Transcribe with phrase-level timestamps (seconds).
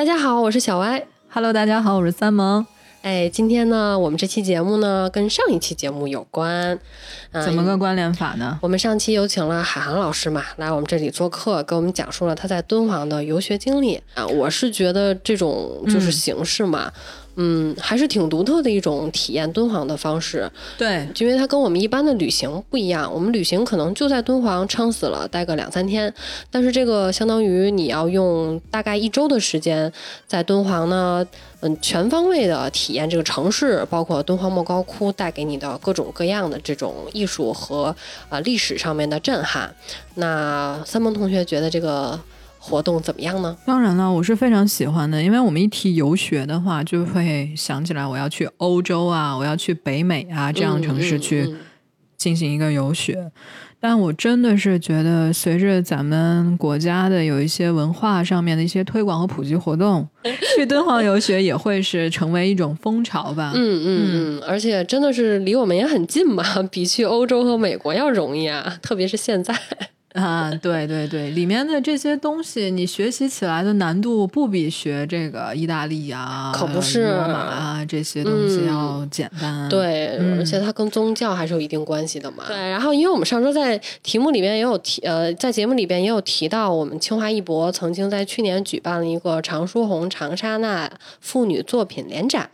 [0.00, 1.06] 大家好，我是小歪。
[1.28, 2.66] Hello，大家好，我是三萌。
[3.02, 6.78] 哎，今天呢，我们这期节目呢跟上一期节目有关，
[7.32, 8.58] 嗯怎么个关联法呢？
[8.62, 14.26] 我们上期有请了海航老师嘛，来我们这里做客，给我们讲述了他在敦煌的游学经历啊。
[14.26, 16.90] 我是觉得这种就是形式嘛，
[17.29, 17.29] 嗯
[17.78, 23.10] 还是挺独特的一种体验敦煌的方式，对，因为它跟我们一般的旅行不一样。
[23.12, 26.12] 我们旅行可能就在敦煌撑死了待个两三天，
[26.50, 29.90] 但是这个相当于你要用大概一周的时间
[30.26, 31.26] 在敦煌呢，
[31.60, 37.96] 嗯，全方位的体验这个城市，包括敦煌莫高窟带给你的各种各样的这种艺术和啊、
[38.30, 39.74] 呃历史上面的震撼。
[40.16, 42.20] 那三萌同学觉得这个
[42.62, 43.56] 活动怎么样呢？
[43.64, 51.54] 当然了，我是非常喜欢的，因为我们一提游学的话，就会想起来我要去欧洲啊，我要去北美啊这样的城市去
[52.18, 53.32] 进行一个游学。
[53.82, 60.06] 但我真的是觉得，随着咱们国家的有一些文化上面的一些推广和普及活动，
[60.54, 63.52] 去敦煌游学也会是成为一种风潮吧。
[63.54, 69.58] 嗯嗯嗯，而且真的是离我们也很近嘛，比去欧洲和美国要容易啊，特别是现在。
[70.14, 79.68] 啊，对对对，里面的这些东西，你学习起来的难度不比学这个意大利啊、可不是罗马啊这些东西嗯要简单。
[79.68, 82.44] 对，嗯而且它跟宗教还是有一定关系的嘛。
[82.48, 92.50] 对，然后因为我们上周在题目里面也有提，呃，在节目里边也有提到，我们清华艺博曾经在去年举办了一个常书鸿长沙那妇女作品联展。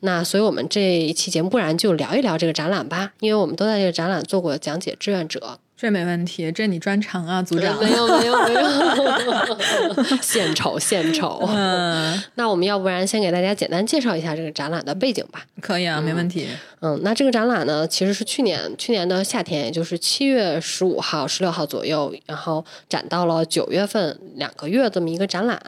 [0.00, 5.58] 那所以我们这一期节目，不然就聊一聊这个展览吧，因为我们都在这个展览做过讲解志愿者。
[5.82, 7.76] 这没问题，这你专长啊，组长。
[7.82, 11.42] 没有没有没有， 献丑献丑。
[11.48, 15.44] 嗯， 那我们要不然先给大家简单介绍一下这个展览的背景吧。
[15.60, 16.46] 可以啊，没问题。
[16.82, 25.60] 嗯，那这个展览呢，其实是去年去年的夏天，也就是七月十五号、十六号左右，然后展到了九月份，两个月这么一个展览。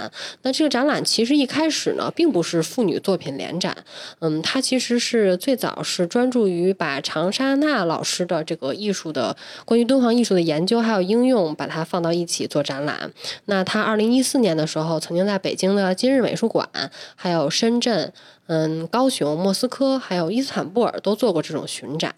[0.43, 3.77] 那这个展览其实一开始呢，并不是妇女作品联展，
[4.21, 13.11] 嗯，它其实是最早是专注于把长沙娜老师的这个艺术的关于敦创艺术的研究还有应用，把它放到一起做展览。
[13.47, 16.69] 那他二零一四年的时候，曾经在北京的今日美术馆，
[17.17, 18.13] 还有深圳。
[18.47, 22.15] 嗯，高雄、莫斯科还有伊斯坦布尔都做过这种巡展。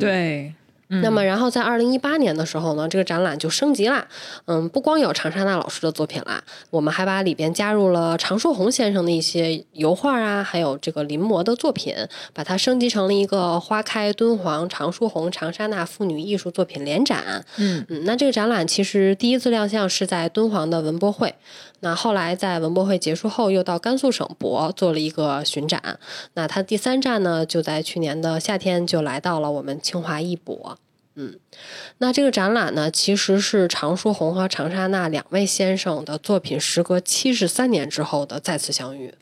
[0.00, 0.52] 对，
[1.00, 4.06] 那么，然后在二零一八年的时候呢，这个展览就升级啦。
[4.44, 11.94] 嗯，不光有长沙娜老师的作品啦，我们还把里边加入了常书鸿先生的一些油画啊，还有这个临摹的作品，
[12.34, 17.44] 把它升级成了一个花开敦煌常书鸿长沙那妇女艺术作品联展。
[17.56, 21.34] 嗯嗯，那这个展览其实第一次亮相是在敦煌的文博会，
[21.84, 25.98] 那后来在文博会结束后，又到甘肃省博做了一个巡展。
[26.34, 30.78] 那他第三站呢，就在去年的夏天就来到了我们清华艺博。
[31.16, 31.38] 嗯，
[31.98, 39.12] 那这个展览呢，其实是常书鸿和长沙那两位先生的作品时隔七十三年之后的再次相遇。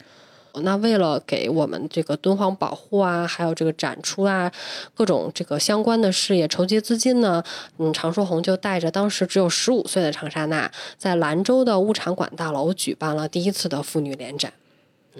[0.62, 4.50] 那为了给我们这个敦煌保护啊，还有这个展出啊，
[4.94, 7.42] 各种这个相关的事业筹集资金呢，
[7.78, 14.52] 嗯，常书鸿就带着当时只有十五岁的长沙娜，在兰州的物产馆大楼举办了第一次的妇女联展。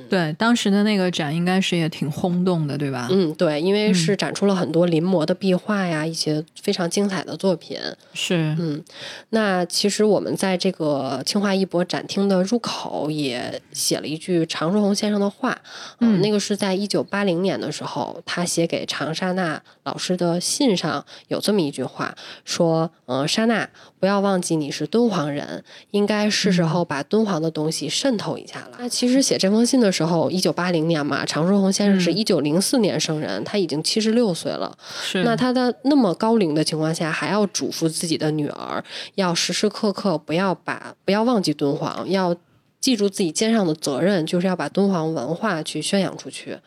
[0.09, 3.09] 对，当时的那个展应该是也挺轰动的，对吧？
[3.11, 7.79] 嗯，对，因为是展出了很多临摹的壁画呀，一些非常精彩的作品。
[8.15, 8.83] 是，嗯，
[9.31, 15.61] 那其实我们在这个清华艺博展厅的入口也写了一句常书鸿先生的话，
[15.99, 22.15] 嗯，那个是在一九八零年的时候，他写给常沙娜老师的信上有这么一句话，
[22.45, 23.69] 说，呃，沙娜，
[23.99, 28.77] 不要忘记你是敦煌人，应该是时候把敦煌的东西渗透一下了。
[28.79, 34.77] 那其实写这封信的时候，一九八零年嘛，常书鸿先生是一九零四年生人，他已经七十六岁了。
[35.03, 35.25] 是。
[35.25, 42.37] 那他的那么高龄的情况下，还要嘱咐自己的女儿，要时时刻刻不要把不要忘记敦煌，要
[42.81, 46.59] 记住自己肩上的责任，就是要把敦煌文化去宣扬出去。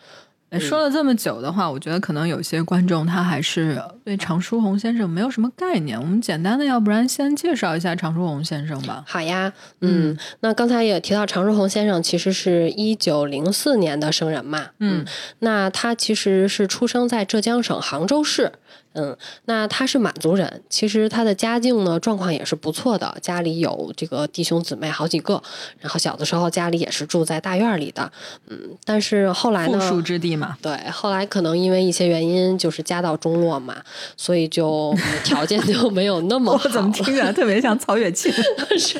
[0.54, 6.00] 哎说了这么久的话，我觉得可能有些观众他还是对常书鸿先生没有什么概念。
[6.00, 9.04] 我们简单的，要不然先介绍一下常书鸿先生吧。
[9.08, 9.52] 好呀，
[9.82, 15.04] 嗯，那刚才也提到常书鸿先生其实是一九零四年的生人嘛，嗯，
[15.40, 18.52] 那他其实是出生在浙江省杭州市。
[18.94, 25.42] 嗯，那他是满族人，其实他的家境呢状况也是不错的，家里有这个弟兄姊妹好几个，
[25.80, 28.12] 然后小的时候家里也是住在大院里的，
[28.50, 33.76] 嗯，但是后来呢，富庶之地嘛，对，后来可能因为一些原因，就是家道中落嘛，
[34.16, 34.96] 所以就
[35.26, 38.32] 条件就没有那么好我怎么听起来特别像曹雪芹？
[38.78, 38.98] 是，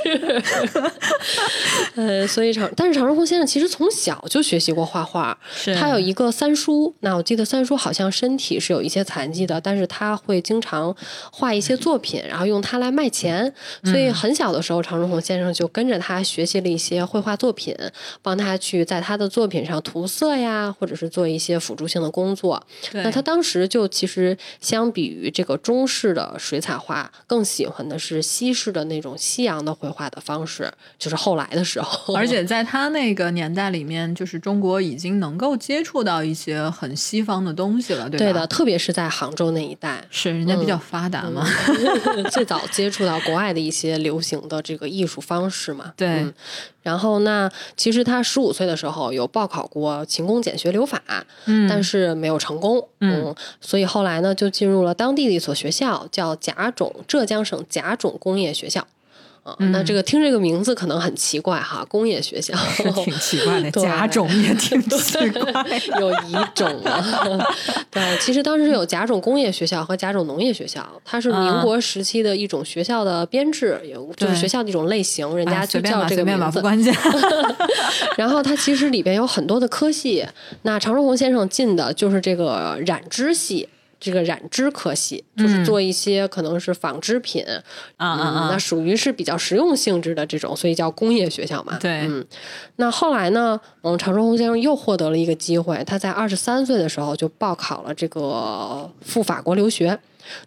[1.96, 10.96] 呃，所以常，但是常书鸿先生其实从小就学习过画画，是他有一个三叔，那我记得三叔好像身体是有一些残疾的，但是是他会经常
[11.32, 13.54] 画一些作品，然后用它来卖钱。
[13.84, 17.76] 所以很小的时候，常春红先生就跟着他学习了一些绘画作品，
[18.22, 22.62] 帮他去在他的作品上涂色呀，或者是做一些辅助性的工作。
[22.94, 30.72] 那他当时就其实相比于这个中式的水彩画，更喜欢的是西式的那种西洋的绘画的方式。
[30.98, 38.26] 就是后来的时候，而且在他那个年代里面，就是中国已经能够接触到一些很西方的东西了，对吧？
[38.26, 41.46] 对的，特别是在杭州那一带，是人家比较发达嘛，
[42.32, 45.94] 最早接触到国外的一些流行的这个艺术方式嘛。
[45.96, 46.26] 对。
[46.82, 51.02] 然后那其实他十五岁的时候有报考过勤工俭学留法，
[51.46, 58.86] 嗯，但是没有成功，嗯，所以后来呢就进入了当地的一所学校，叫甲种浙江省甲种工业学校。
[59.44, 67.06] 啊，那这个听这个名字可能很奇怪哈，工业学校 是挺奇怪的， 甲种也挺奇怪，有乙种啊。
[67.92, 76.60] 对，其实当时有甲种工业学校和甲种农业学校，它是民国时期的一种学校的编制，有就是学校的一种类型，人家就叫这个名字。
[76.60, 76.96] 不关键。
[78.16, 80.26] 然后它其实里边有很多的科系，
[80.62, 83.68] 那常春红先生进的就是这个染织系。
[84.04, 87.42] 这个染织科系就是做一些可能是纺织品
[87.96, 91.78] 啊啊，那属于是比较实用性质的这种，所以叫工业学校嘛。
[91.80, 92.26] 对，嗯，
[92.76, 99.98] 那后来呢，嗯，常春红先生又获得了一个机会，他在二十三岁的时候就报考了这个赴法国留学。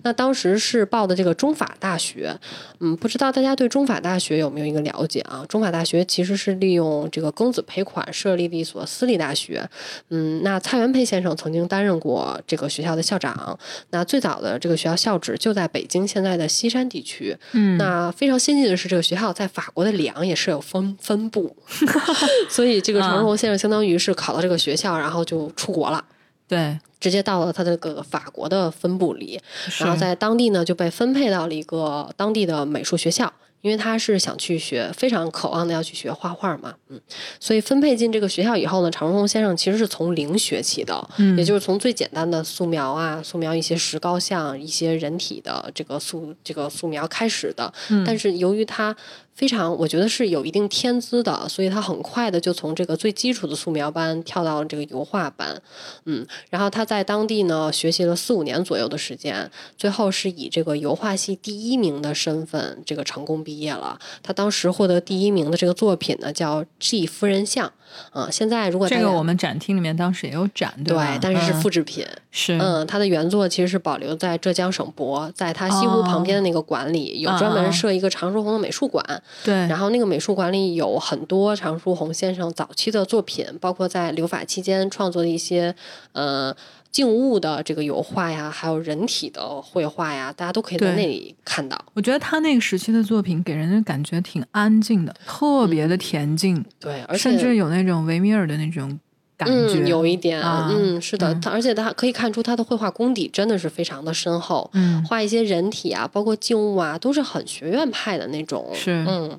[0.02, 2.36] 那当时是报的这个中法大学，
[2.80, 5.44] 嗯，不知道大家对中法大学有没有一个了解啊？
[5.48, 9.68] 中法大学其实是利用这个庚子赔款设立的一所私立大学，
[10.10, 13.58] 嗯，那蔡元培先生曾经担任过这个学校的校长。
[13.90, 21.56] 那最早的这个学校校址就在北京现在的西山地区，嗯，那非常先进的是这个学校在法国的里昂也是有分分部，
[22.48, 26.04] 所以这个常荣先生相当于是考到这个学校，然后就出国了。
[26.48, 29.40] 对，直接到了他这个法国的分部里，
[29.78, 33.32] 然后在当地呢就被分配到了一个当地的美术学校。
[33.62, 37.00] 因为他是想去学，非常渴望的要去学画画嘛，嗯，
[37.40, 48.94] 所以分配进这个学校以后呢，常荣先生其实是从零学起的，嗯，也就是从最简单的素描啊，素描一些石膏像、一些人体的这个素这个素描开始的，嗯，但是由于他
[49.36, 55.60] 非常，我觉得是有一定天资的，所以他很快的就从这个最基础的素描班跳到了这个油画班，
[56.04, 63.56] 嗯，然后他在当地呢学习了四五年左右的时间，最后是以这个油画系第一名的身份这个成功毕。
[63.56, 67.68] 业了，他当时获得第一名的这个作品呢，叫《G 夫人像》
[68.10, 68.28] 啊。
[68.30, 71.18] 现在如果这个我们展厅里面当时也有展，对吧？
[71.20, 79.04] 但是是复制品，是嗯，他的原作其实是保留在浙江省博，在他西湖旁边的那个馆里有专门设一个常书鸿的美术馆。
[79.44, 85.74] 对，然后那个美术馆里有很多常书鸿先生早期的作品，包括在留法期间创作的一些
[86.12, 86.54] 呃。
[86.96, 91.78] 静物的这个油画呀，还有人体的绘画呀，大家都可以在那里看到。
[91.92, 96.64] 我觉得他那个时期的作品给人的感觉挺安静的，特别的恬静。
[96.80, 98.98] 对，而甚至有那种维米尔的那种
[99.36, 100.40] 感觉，有一点。
[100.40, 104.70] 啊嗯，是的，他而且他可以看出他的绘画功底真的是非常的深厚。
[104.72, 108.70] 嗯，画一些人体啊，包括静物啊，都是很学院派的那种。
[108.72, 109.38] 是，嗯。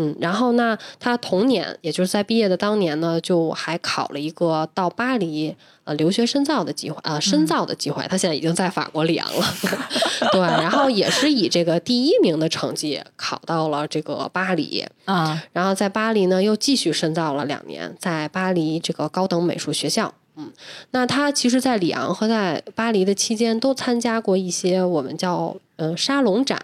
[0.00, 5.56] 嗯，然后呢，他同年，也就是在毕业的当年呢，就还考了一个到巴黎
[5.88, 8.06] 呃留学深造的机会啊，深造的机会。
[8.10, 9.46] 他现在已经在法国里昂了，
[10.32, 20.12] 对，然后也是以这个第一名的成绩考到了这个巴黎啊，然后在巴黎呢又继续深造了两年，在巴黎这个高等美术学校。
[20.40, 20.52] 嗯，
[20.92, 26.56] 那他其实，在里昂和在巴黎的期间，都参加过一些我们叫呃沙龙展，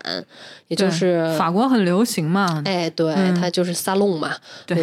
[0.68, 2.62] 也就是法国很流行嘛。
[2.64, 4.32] 哎，对，他就是沙龙嘛。
[4.64, 4.76] 对，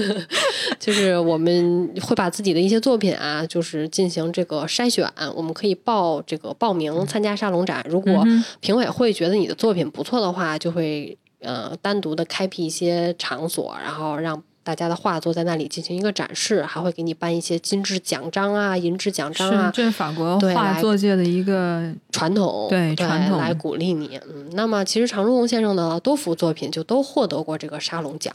[0.80, 7.84] 就是我们会把自己的一些作品啊，就是进行这个筛选，我们可以报这个报名参加沙龙展。
[7.90, 8.24] 如果
[8.60, 14.42] 评委会觉得你的作品不错的话，就会呃单独的开辟一些场所，然后让。
[14.64, 19.70] 大家的画作在那里进行一个展示，还会给你颁一些金质奖章啊、银质奖章啊。
[19.72, 24.18] 这是法国画作界的一个传统，对传统来鼓励你。
[24.26, 28.34] 嗯，那么其实常荣先生的多幅作品就都获得过这个沙龙奖。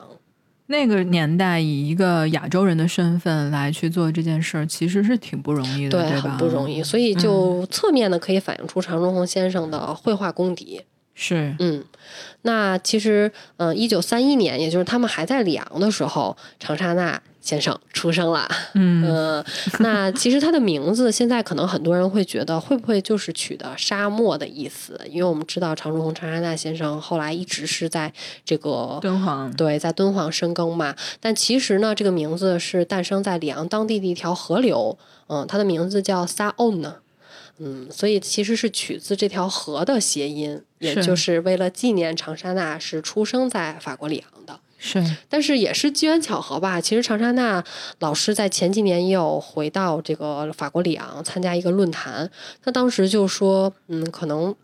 [0.67, 6.37] 那个年代以一个亚洲人的身份来去做这件事儿，其实是挺不容易的，对吧？
[6.37, 10.83] 不容易，所以就侧面的可以反映出常荣鸿先生的绘画功底。
[11.21, 11.83] 是，嗯，
[12.43, 18.47] 那其实，嗯，一九三一年，也就是他们还在里昂的时候，长沙那先生出生了。
[18.73, 19.43] 嗯，
[19.79, 24.97] 那其实他的名字现在可能很多人会觉得，会不会就是取的沙漠的意思？
[25.09, 28.13] 因为我们知道常春红、长沙那先生后来一直是在
[28.45, 30.95] 这个敦煌，对，在敦煌深耕嘛。
[31.19, 34.97] 但其实呢，这个名字是诞生在里昂当地的一条河流，
[35.27, 36.95] 嗯，它的名字叫萨欧呢。
[37.59, 44.59] 嗯，所以其实是取自这条河的谐音，也就是为了纪念长沙娜是出生在法国里昂的。
[44.81, 46.79] 是，但是也是机缘巧合吧。
[46.79, 47.61] 其实长沙娜
[47.99, 52.31] 老师在前几年也有回到这个法国里昂参加一个论坛，
[52.63, 54.55] 他当时就说，嗯，可能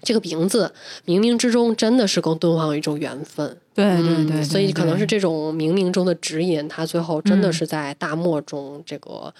[0.00, 0.72] 这个名字
[1.06, 3.48] 冥冥之中真的是跟敦煌有一种缘分。
[3.74, 9.34] 对对嗯对对，所以可能是这种冥冥中的指引，他最后真的嗯是在大漠中这个，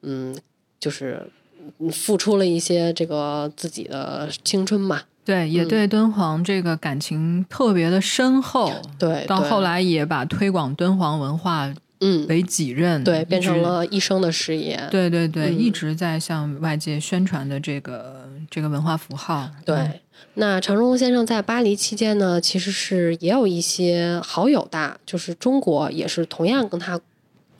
[0.00, 0.34] 嗯，
[0.80, 1.30] 就是嗯
[1.92, 5.02] 付出了一些这个自己的青春嘛。
[5.24, 8.72] 对，也嗯对敦煌这个感情特别的深厚。
[8.98, 14.80] 对，对到后，来也把推广敦煌文化嗯，为己任，对，变成了一生的事业。
[14.90, 19.50] 对对对，嗯一直在向外界宣传的这个这个文化符号。
[19.64, 20.00] 对，嗯
[20.34, 27.00] 那常荣先生在巴黎期间呢，其实是也有一些好友的，就是中国也是同样跟他。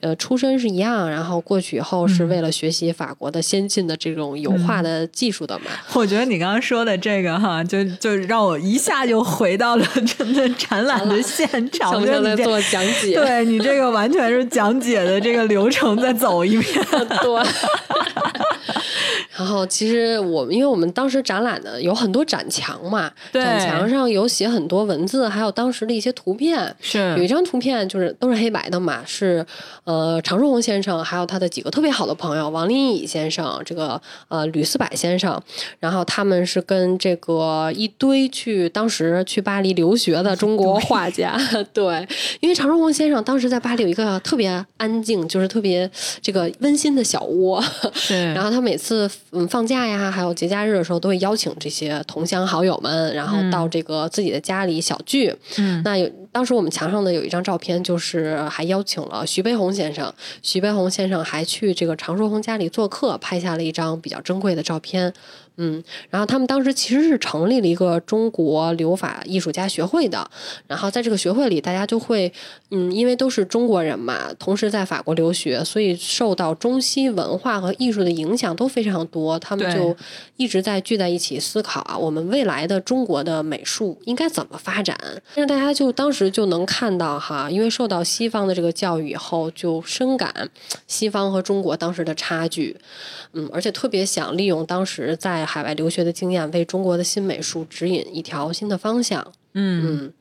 [0.06, 5.64] 呃，出身是一样，然后过去以后是嗯为了学习法国的先进的这种油画的技术的嘛。
[5.94, 9.84] 我觉得你刚刚说的这个哈，就就让我一下就回到了
[10.16, 13.16] 真的展览的现场，我觉得你这像在做讲解？
[13.16, 16.86] 对你这个完全是讲解的这个流程再走一遍。
[17.20, 17.46] 对。
[19.36, 26.74] 然后其实我们，因为我们当时展览的有很多展墙嘛，对展墙上有写很多文字，还有当时的一些图片。
[26.80, 29.44] 是有一，张图片就是都是黑白的嘛，是
[29.84, 35.40] 呃常书鸿先生还有他的几个特别好的朋友王林乙先生，这个呃吕思柏先生，
[35.78, 41.36] 然后他们是跟这个一堆去当时去巴黎留学的中国画家
[41.72, 42.06] 对，
[42.40, 47.62] 因为常书鸿先生当时在巴黎有一个特别安静，就是特别这个温馨的小窝，
[47.94, 55.34] 是， 然后他每次嗯放假呀，还有节假日的时候，都会邀请这些同乡好友们，然后到这个自己的家里小聚。
[55.58, 55.82] 嗯。
[55.84, 60.12] 那有当时我们墙上呢有一张照片，就是还邀请了徐悲鸿先生，
[60.42, 65.14] 徐悲鸿先生还去这个常书鸿家里做客，拍下了一张比较珍贵的照片。
[65.56, 70.30] 嗯，然后他们当时其实是成立了一个中国留法艺术家学会的，
[70.66, 72.30] 然后在这个学会里，大家就会，
[72.70, 79.38] 嗯，因为都是中国人嘛，同时在法国留学，所以受到中西文化和艺术的影响都非常多。
[79.38, 79.96] 他们就
[80.36, 84.94] 一直在聚在一起思考啊，我们未来的中国的美术应该怎么发展。
[85.34, 90.50] 但是大家就当时就能看到哈，因为受到西方的这个教育以后，就深感
[90.86, 92.76] 西方和中国当时的差距。
[93.32, 99.24] 嗯，而且特别想利用当时在海外留学的经验，为中国的新美术指引一条新的方向。
[99.54, 100.12] 嗯嗯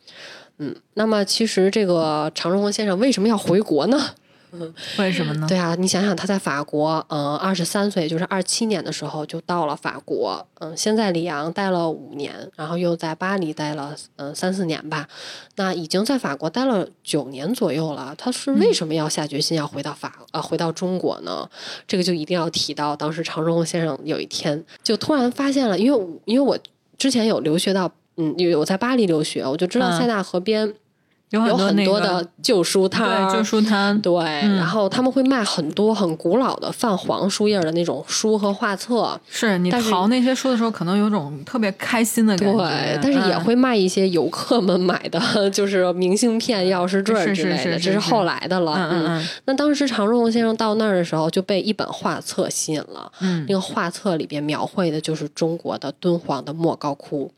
[0.60, 4.12] 嗯，那么其实这个常荣宏先生为什么要回国呢？
[5.00, 5.48] 为什么呢？
[5.48, 15.08] 对啊，你想想他在法国，嗯、二十三岁，就是二七年的时候就到了法国，嗯、先在里昂待了五年，然后又在巴黎待了嗯、三四年吧，
[15.56, 18.14] 那已经在法国待了九年左右了。
[18.18, 21.50] 他是为什么要下决心要回到法呃回到中国呢？
[21.88, 26.58] 这个就一定要提到，当时常荣宏先生有一天就突然发现了，因为因为我
[26.98, 27.92] 之前有留学到。
[28.18, 30.74] 嗯，有我在巴黎留学，我就知道嗯塞纳河边
[31.32, 34.56] 有很多的旧书摊，对旧书摊，对，嗯。
[34.56, 48.74] 然后他们会卖很多很古老的泛黄书页的那种书和画册，是你但淘那些书的时候，可能有种特别开心的感觉，对，但是也嗯会卖一些游客们买的， 就是明信片、钥匙坠之类的，这是后来的了。
[48.76, 49.28] 嗯嗯嗯。
[49.46, 53.12] 那当时常荣宏先生到那儿的时候，就被一本画册吸引了。
[53.20, 53.46] 嗯。
[53.50, 57.30] 那个画册里边描绘的就是中国的敦煌的莫高窟。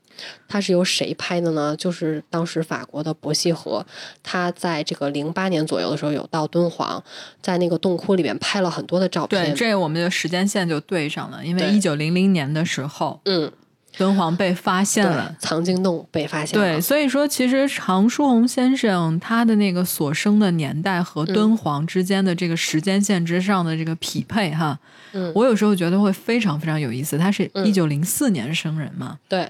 [0.47, 1.75] 它是由谁拍的呢？
[1.77, 3.85] 就是当时法国的伯希和，
[4.23, 7.03] 他在这个零八年左右的时候有到敦煌，
[7.41, 9.55] 在那个洞窟里面拍了很多的照片对，片。
[9.55, 13.51] 这我们的时间线就对上了，因为对一九零零年的时候，嗯，
[13.97, 16.65] 敦煌被发现了。，藏经洞被发现了。
[16.65, 24.77] 对，所以说其实常书鸿先生他的那个所生的年代和嗯敦煌之间的这个时间线之上的这个匹配哈，
[25.13, 27.17] 嗯我有时候觉得会非常非常有意思。
[27.17, 29.49] 他是嗯一九零四年生人嘛，对，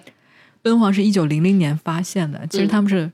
[0.67, 2.67] 敦煌是一九零零年发现的，其实嗯。
[2.67, 3.09] 他们是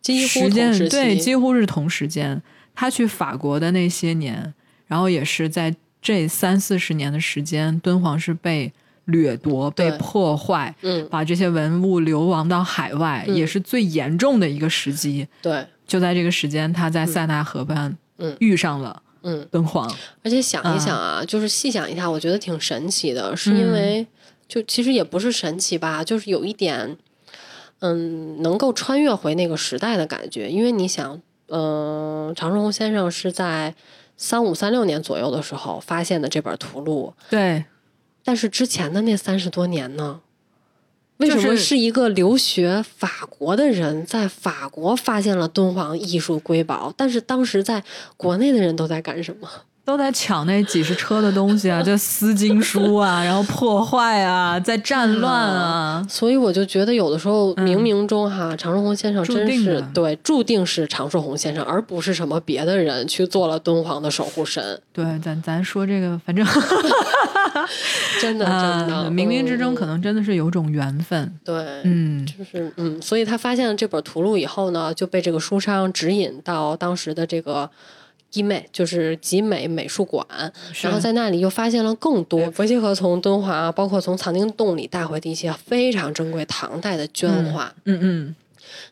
[0.00, 2.40] 几乎时间对几乎是同时间。
[2.76, 4.54] 他去法国的那些年，
[4.86, 8.72] 然后也是在这三四十年的时间，敦煌是被
[9.06, 13.34] 掠夺、被破坏，嗯，把这些文物流亡到海外，嗯。
[13.34, 15.26] 也是最严重的一个时机。
[15.42, 18.36] 对，就在这个时间，他在塞纳河畔嗯。
[18.38, 19.92] 遇上了嗯，敦煌。
[20.22, 24.06] 而且想一想啊，就是细想一下，我觉得挺神奇的，是嗯因为、
[24.48, 26.96] 就其实也不是神奇吧，就是有一点，
[27.80, 30.50] 嗯，能够穿越回那个时代的感觉。
[30.50, 33.74] 因为你想，嗯、常荣鸿先生是在
[34.16, 37.64] 三五三六年左右的时候发现的这本图录，对，
[38.24, 40.20] 但是之前的那三十多年呢？
[41.18, 47.82] 为什么是一个留学法国的人在法国发现了敦煌艺术瑰宝，但是当时在
[48.18, 49.48] 国内的人都在干什么？
[49.86, 56.04] 都在抢那几十车的东西啊，就撕经书啊，然后破坏啊，在战乱啊。
[56.10, 64.82] 所以我就觉得有的时候冥冥中哈，常胜红先生真是对注定是常胜红先生，而不是什么别的人去做了敦煌的守护神。
[64.92, 66.44] 对，咱咱说这个，反正
[68.20, 71.32] 真的真的，冥冥之中可能真的是有种缘分。
[71.44, 77.70] 对，嗯，就是嗯，所以他发现了这本图录以后呢，就被这个书商指引到当时的这个。
[78.30, 80.26] 集美就是集美美术馆，
[80.82, 87.74] 然后在那里又发现了更多伯希和从敦煌，包括从藏经洞里带回的一些非常珍贵唐代的绢画。
[87.84, 88.34] 嗯嗯。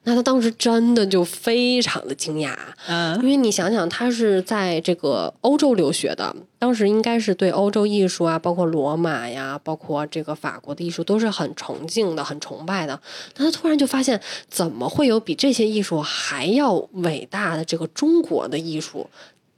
[0.05, 2.55] 那他当时真的就非常的惊讶，
[2.87, 13.01] 嗯，因为你想想，他是在这个欧洲留学的，当时应该是对欧洲艺术啊，包括罗马呀，包括这个法国的艺术都是很崇敬的、很崇拜的。
[13.35, 19.09] 但他突然就发现，怎么会有比这些艺术还要伟大的这个中国的艺术，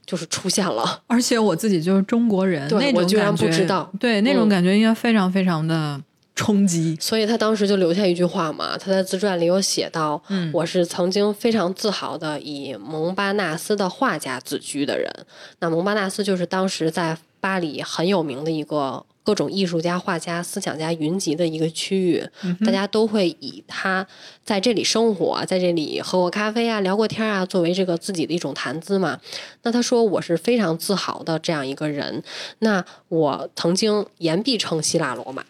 [0.05, 1.03] 就是出现了？
[1.07, 6.01] 而且我自己就是中国人，对我居然不知道，对那种感觉应该非常非常的。
[6.37, 15.11] 冲击，所以他当时就留下一句话嘛，他在自传里有写到：“我是曾经非常自豪的以蒙巴纳斯的画家自居的人。”
[15.61, 22.23] 那蒙巴纳斯就是当时在巴黎很有名的一个各种艺术家、画家、思想家云集的一个区域，
[22.67, 24.07] 大家都会以他
[24.45, 29.19] 在这里生活在这里喝过咖啡啊、聊过天啊作为这个自己的一种谈资嘛。
[29.63, 32.23] 那他说：“我是非常自豪的这样一个人。”
[32.61, 35.43] 那我曾经言必称希腊罗马。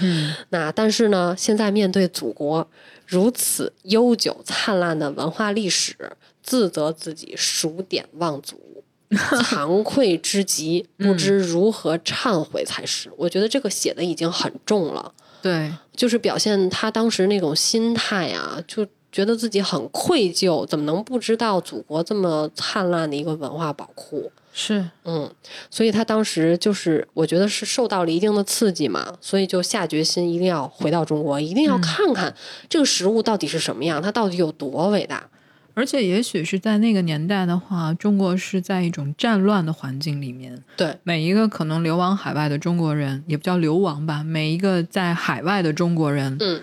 [0.00, 2.68] 嗯，那但是呢，现在面对祖国
[3.06, 5.96] 如此悠久灿烂的文化历史，
[6.42, 13.10] 自责自己数典忘祖， 惭愧之极，不知如何忏悔才是。
[13.16, 24.32] 我觉得这个写的已经很重了，对，就是表现他当时那种心态啊，就觉得自己很愧疚，怎么能不知道祖国这么灿烂的一个文化宝库？
[24.56, 25.28] 是，嗯，
[25.68, 32.32] 所以他当时就是，我觉得是受到了一定的刺激嘛，所以就下决心一定要回到中国，一定要看看
[32.68, 35.28] 这个食物到底是什么样，它到底有多伟大。
[35.74, 46.62] 而且也许是在那个年代的话，中国是在一种战乱的环境里面，对每一个可能流亡海外的中国人，也不叫流亡吧，每一个在海外的中国人，嗯，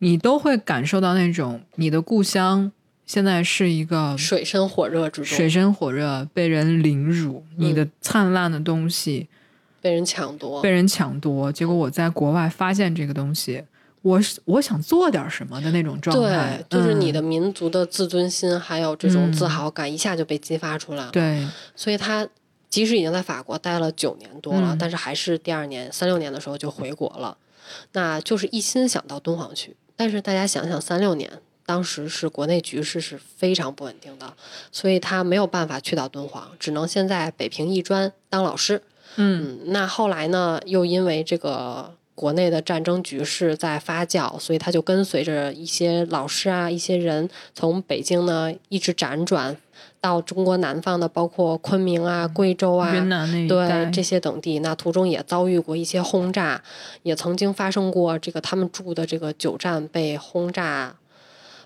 [0.00, 2.70] 你都会感受到那种你的故乡。
[3.12, 9.28] 现在是一个水深火热之中，水深火热，被人凌辱，你的灿烂的东西
[9.82, 11.52] 被人抢夺，被人抢夺。
[11.52, 13.62] 结果我在国外发现这个东西，
[14.00, 21.10] 我我想做点什么的那种状态，对，就是你的民族的自尊心还有这种自豪感一下就被激发出来了。
[21.10, 21.46] 对，
[21.76, 22.26] 所以他
[22.70, 27.36] 即使已经在法国待了九年多了，但是还是第二年三六年的时候就回国了，
[27.92, 29.76] 那就是一心想到敦煌去。
[29.96, 31.30] 但是大家想想，三六年。
[31.64, 34.34] 当时是国内局势是非常不稳定的，
[34.70, 38.82] 所以他没有办法去到敦煌，只能先在北平艺专当老师。
[39.16, 49.56] 嗯，那后来呢，又因为这个国内的战争局势在发酵，所以他就跟随着一些老师啊，一些人从北京呢一直辗转
[50.00, 54.58] 到中国南方的，包括昆明啊、贵州啊，云南那对这些等地。
[54.60, 56.62] 那途中也遭遇过一些轰炸，
[57.02, 60.96] 也曾经发生过这个他们住的这个九站被轰炸。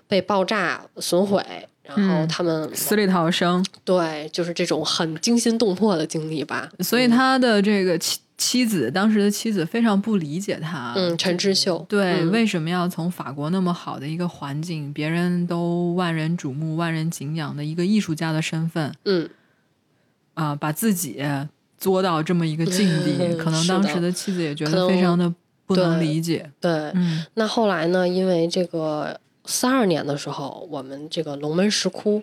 [0.07, 1.43] 被爆炸损毁，
[1.83, 6.69] 然后他们死里逃生，对，就是这种很惊心动魄的经历吧。
[6.79, 10.93] 所以他的这个妻妻子，当时的妻子非常不理解他。
[10.95, 19.29] 嗯，陈之秀，对，为什么要从法国那么好的一个环境，别人都万人瞩目、万人敬仰的一个艺术家的身份，嗯，
[20.35, 21.21] 啊，把自己
[21.77, 25.33] 作到这么一个境地， 可能当时的妻子也觉得非常的
[25.65, 26.49] 不能理解。
[26.61, 28.07] 对，嗯，那后来呢？
[28.07, 29.19] 因为这个。
[29.47, 32.21] 四二年的时候，我们这个龙门石窟，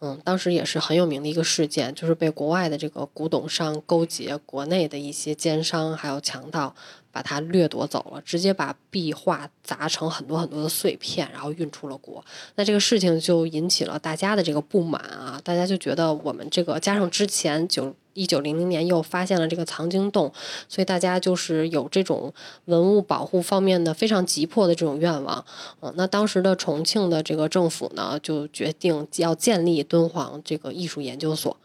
[0.00, 6.74] 嗯，当时也是很有名的一个事件，就是被国外的这个古董商勾结国内的一些奸商还有强盗，
[7.10, 12.24] 把它掠夺走了，直接把壁画砸成很多很多的碎片，然后运出了国。
[12.56, 17.94] 那这个事情就引起了大家的这个不满啊，大家就觉得我们这个加上之前九。
[18.16, 20.32] 一九零零年又发现了这个藏经洞，
[20.68, 22.32] 所以大家就是有这种
[22.64, 25.44] 文物保护方面的非常急迫的这种愿望。
[25.80, 31.56] 嗯，那当时的重庆的这个政府呢，就决定要建立敦煌这个艺术研究所。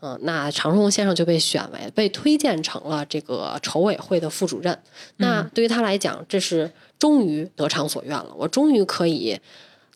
[0.00, 4.76] 嗯，那常荣先生就被选为被推荐成了这个筹委会的副主任。
[5.18, 9.38] 那对于他来讲，这是终于得偿所愿了，我终于可以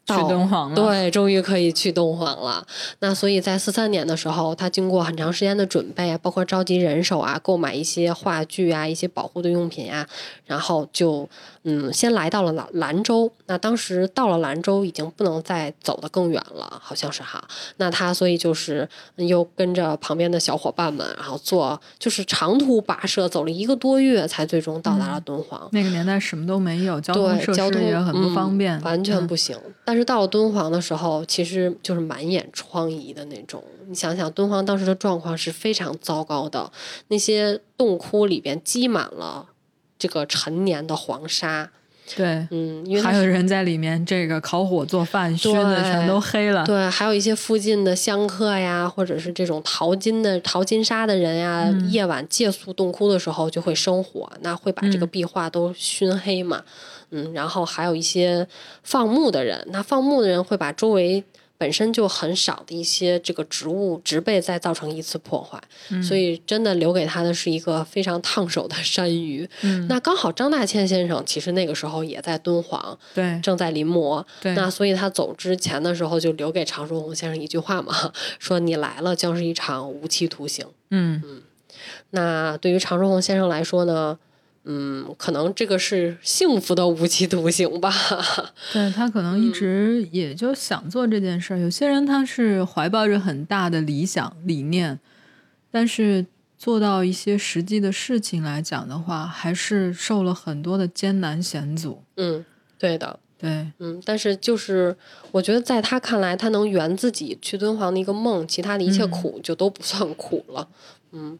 [0.07, 2.67] 去敦煌了对，终于可以去敦煌了。
[2.99, 10.07] 那所以在四三年的时候，他经过很长时间的准备，包括召集人手啊，购买一些话剧啊、一些保护的用品啊，
[10.45, 11.29] 然后就
[11.65, 13.31] 嗯，先来到了兰兰州。
[13.47, 17.43] 那当时到了兰州，已经不能再走得更远了，好像是哈。
[17.79, 25.69] 那他所以就是又跟着旁边的小伙伴们，然后做就是长途跋涉，走了一个多月，才最终到达了敦煌。
[25.73, 29.59] 那个年代什么都没有，交通，设交通施也很不嗯方便，完全嗯不行。
[29.85, 33.65] 但是到了敦煌的时候，其实就是满眼疮痍的那种。
[33.87, 36.71] 你想想，敦煌当时的状况是非常糟糕的，
[37.09, 39.47] 那些洞窟里边积满了
[39.99, 41.71] 这个陈年的黄沙。
[42.15, 42.47] 对。
[42.51, 46.63] 嗯，因为还有人在里面这个烤火做饭，熏的全都黑了。
[46.65, 56.63] 对，还有一些附近的香客呀，或者是这种淘金的淘金沙的人呀，嗯夜晚借宿洞窟的时候就会生火，那会把这个嗯壁画都熏黑嘛。
[57.11, 58.47] 嗯，然后还有一些
[58.83, 61.25] 放牧的人，那放牧的人会把周围
[61.57, 66.03] 本身就很少的一些这个植物植被再造成一次破坏，嗯。
[66.03, 69.49] 所以真的留给他的是一个非常烫手的山芋。
[69.63, 73.41] 嗯， 那刚好张大千先生其实那个时候也在敦煌，对。
[73.43, 80.67] 正在临摹，对，那所以他走之前的时候就留给常书鸿先生一句话嘛，说你来了将是一场无期徒刑。
[80.91, 81.23] 嗯。
[81.25, 81.43] 嗯。
[82.11, 84.19] 那对于常书鸿先生来说呢，
[84.65, 87.93] 嗯，可能这个是幸福的无期徒刑吧。
[88.73, 91.59] 对他可能一直也就想做这件事儿。
[91.59, 94.99] 有些人他是怀抱着很大的理想理念，
[95.71, 96.25] 但是
[96.59, 102.03] 做到一些实际的事情来讲的话，还是受了很多的艰难险阻。
[102.17, 102.45] 嗯，
[102.79, 103.21] 对的。
[103.37, 104.97] 对，嗯，但是就是
[105.31, 110.67] 我觉得在他看来，他能圆自己去敦煌的一个梦，其他的一切嗯苦就都不算苦了。
[111.17, 111.39] 嗯，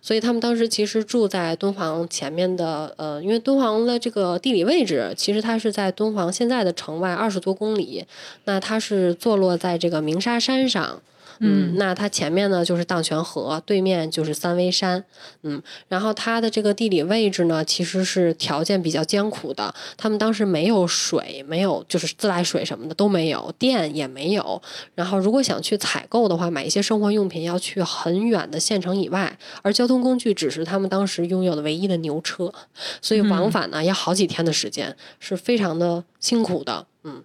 [0.00, 8.06] 所以他们当时其实住在敦煌前面的，呃，因为敦煌的这个地理位置，其实它是在敦煌现在的城外二十多公里，
[8.44, 11.02] 那它是坐落在这个鸣沙山上。
[11.42, 15.02] 嗯，那它前面呢就是荡泉河，对面就是三危山，
[15.42, 19.74] 嗯，然后它的这个地理位置呢，其实是条件比较艰苦的。
[19.96, 24.60] 他们当时没有水，没有就是自来水什么的都没有，电也没有。
[24.94, 32.52] 然后如果想去采购的话，买一些生活用品要去很远的县城以外，而交通工具只是他们当时拥有的唯一的牛车，
[33.00, 36.86] 所以往返呢要好几天的时间，是非常的辛苦的。
[37.04, 37.22] 嗯。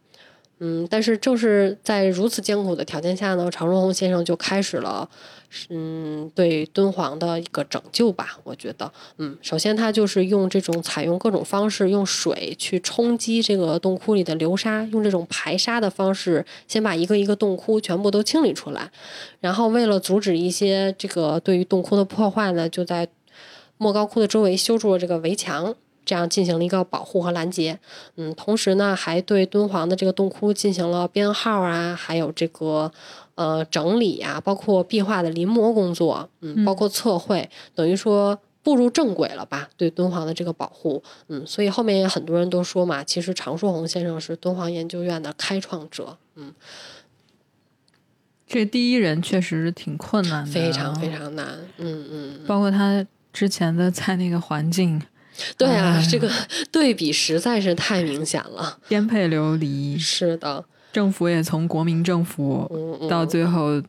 [0.60, 5.10] 嗯，但是正是在如此艰苦的条件下呢，常书鸿先生就开始了，
[5.70, 8.40] 嗯，对敦煌的一个拯救吧。
[8.46, 18.90] 我觉得，嗯，首先他就是用这种采用各种方式，用水去冲击这个洞窟里的流沙，用这种排沙的方式，先把一个一个洞窟全部都清理出来。
[19.42, 23.06] 然后为了阻止一些这个对于洞窟的破坏呢，就在
[23.78, 25.76] 莫高窟的周围修筑了这个围墙。
[26.06, 27.80] 这样进行了一个保护和拦截，
[28.16, 32.92] 嗯，同时呢，还对敦煌的这个洞窟进行了编号啊，还有这个
[33.34, 39.70] 呃整理啊，包括壁画的临摹工作，嗯，包括测绘，等于说步入正轨了吧？
[39.78, 46.54] 对敦煌的这个保护，嗯，所以后面也很多人都说嘛，其实常书鸿先生是敦煌研究院的开创者，嗯，
[48.48, 55.02] 这第一人确实是挺困难的，非常非常难，嗯嗯，包括他之前的在那个环境
[55.58, 56.30] 对啊，哎这个
[56.72, 63.82] 对比实在是太明显了，颠沛流离， 是的，政府也从国民政府嗯嗯，到最后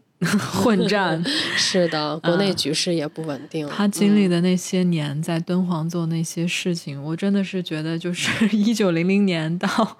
[0.63, 1.23] 混战。
[1.57, 4.31] 是的，国内局势也不稳定，他经历嗯。
[4.31, 9.99] 的那些年，在敦煌做那些事情，我真的是觉得，就是一九零零年到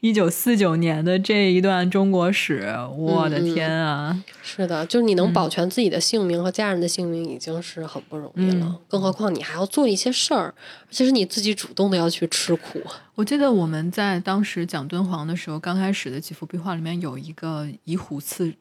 [0.00, 4.22] 一九四九年的这一段中国史，我的天啊！
[4.42, 8.66] 是的，就是你能保全自己的性命和家人的性命，已经是很不容易了。
[8.66, 10.54] 嗯更何况你还要做一些事儿，
[10.86, 12.80] 而且是你自己主动的要去吃苦。
[13.14, 18.54] 我记得我们在当时讲敦煌的时候，刚开始的几幅壁画里面有一个以虎刺。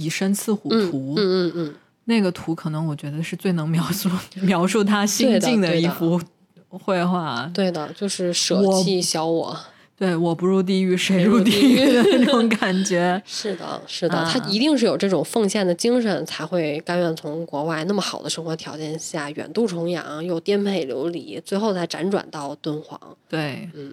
[0.00, 4.08] 以身刺虎嗯图，嗯嗯嗯，那个图可能我觉得是最能描述
[4.42, 6.20] 描述他心境的一幅
[6.68, 7.50] 绘画。
[7.52, 9.58] 对的，就是舍弃小我。
[9.98, 13.20] 对，我不入地狱，谁入入地地狱狱的那种感觉。
[13.26, 23.00] 是的，是的，啊他一定是有这种奉献的精神，才会甘愿从国外那么好的生活条件下远渡重洋，又颠沛流离，最后才辗转到敦煌。
[23.28, 23.92] 对，嗯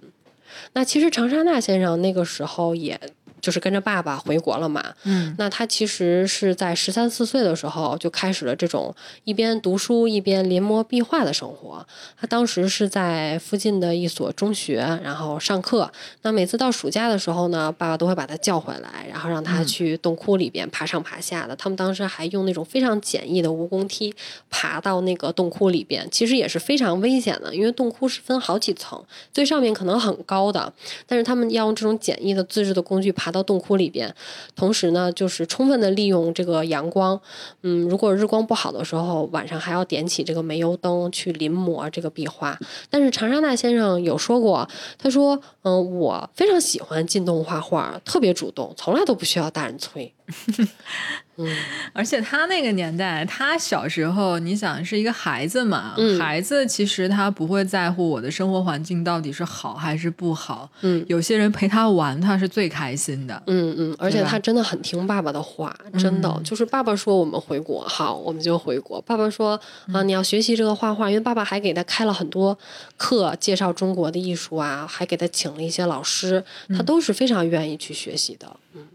[0.73, 2.99] 那其实长沙那先生那个时候也。
[3.45, 4.83] 就是跟着爸爸回国了嘛。
[5.03, 8.91] 嗯那他其实是在十三四岁的时候就开始了这种
[9.23, 11.85] 一边读书一边临摹壁画的生活。
[12.19, 15.91] 他当时是在附近的一所中学，然后上课。
[16.23, 21.55] 那每次到暑假的时候呢，爸爸都会把他叫回来，然后让他去洞窟里边爬上爬下的。
[21.55, 24.11] 他们当时还用那种非常简易的蜈蚣梯
[24.49, 30.73] 爬到那个洞窟里边，其实也是非常危险的，因为洞窟是分好几层，最上面可能很高的，
[31.05, 34.15] 但是他们要用这种简易的自制的工具爬到洞窟里边，
[34.55, 37.19] 同时呢，就是充分的利用这个阳光。
[37.63, 42.57] 嗯，如果日光不好的时候，晚上还要点起这个煤油灯去临摹这个壁画。
[42.89, 44.65] 但是长沙大先生有说过，
[44.97, 50.13] 他说：“嗯、我非常喜欢进洞画画，特别主动，从来都不需要大人催。”
[51.37, 51.47] 嗯，
[51.91, 60.69] 而且他那个年代，他小时候，你想是一个孩子嘛，嗯孩子其实他不会在乎我的生活环境到底是好还是不好。
[60.81, 63.43] 嗯有些人陪他玩，他是最开心的。
[63.47, 69.01] 嗯嗯，而且他真的很听爸爸的话，真的、嗯就是爸爸说我们回国，好，我们就回国。
[69.01, 69.51] 爸爸说
[69.87, 72.57] 啊、嗯你要学习这个画画，因为爸爸还给他开了很多
[72.95, 78.47] 课，介绍中国的艺术啊，还给他请了一些老师，他嗯都是非常愿意去学习的。
[78.73, 78.87] 嗯。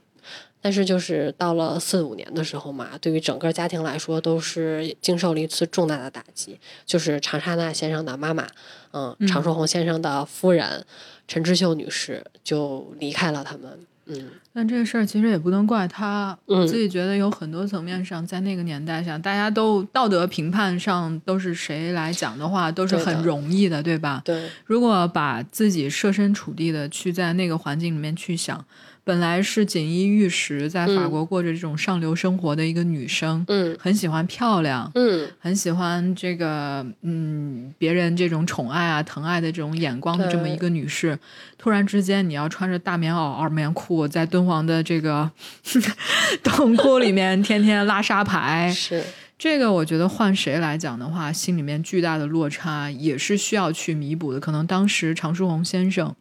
[0.60, 8.46] 但是就是到了四五年的时候嘛，对于整个家庭来说都是经受了一次重大的打击，就是长沙那先生的妈妈，
[8.92, 10.84] 嗯，嗯常寿红先生的夫人
[11.26, 14.30] 陈之秀女士就离开了他们，嗯。
[14.52, 24.20] 但这个事儿其实也不能怪他，嗯我自己觉得有很多层面上，在那个年代上，大家都道德评判上都是谁来讲的话，都是很容易的，对吧？
[24.24, 28.62] 对，如果把自己设身处地的去在那个环境里面去想，
[29.04, 31.10] 本来是锦衣玉食，在法嗯。
[31.10, 33.76] 国过着这种上流生活的一个女生，嗯。
[33.78, 41.18] 很喜欢漂亮，嗯，很喜欢这个嗯别人这种宠爱啊、疼爱的这种眼光的这么一个女士，
[41.58, 45.30] 突然之间你要穿着大棉袄、二棉裤，在敦煌的这个
[46.42, 49.02] 洞窟里面 天天拉沙牌，是，
[49.38, 54.38] 这个我觉得换谁来讲的话，心里面巨大的落差也是需要去弥补的。
[54.38, 56.14] 可能当时常书鸿先生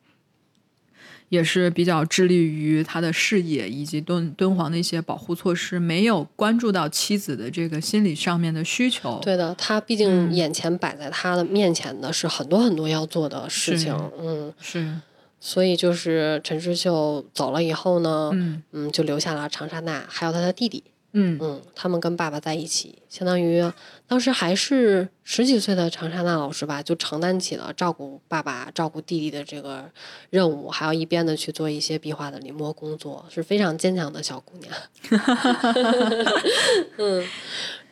[1.29, 9.19] 也是比较致力于他的事业以及敦敦煌的一些保护措施，没有关注到妻子的这个心理上面的需求。
[9.21, 14.99] 对的，他毕竟眼前摆在他的面前的是很多很多要做的事情，嗯，是，
[15.39, 18.63] 所以就是陈世秀走了以后呢，嗯。
[18.71, 23.63] 嗯，就留下了长沙娜还有他的弟弟，嗯嗯，他们跟爸爸在一起，相当于
[24.07, 29.89] 当时还是十几岁的长沙娜老师吧，就承担起了照顾爸爸、照顾弟弟的这个
[30.29, 34.71] 任务，还要一边的去做一些壁画的临摹工作，是非常坚强的小姑娘。
[36.97, 37.25] 嗯，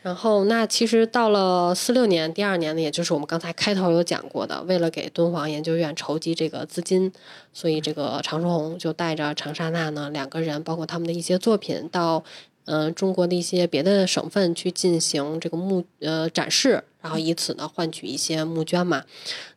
[0.03, 7.11] 然后那其实到了四六年，第二年呢，也就是我们刚才开头有讲过的，为了给敦煌研究院筹集这个资金，
[7.51, 12.23] 所以这个常书鸿就带着长沙娜呢两个人，包括他们的一些作品到。
[12.67, 19.03] 嗯、中国的一些别的省份去进行这个募呃展示，然后以此呢换取一些募捐嘛。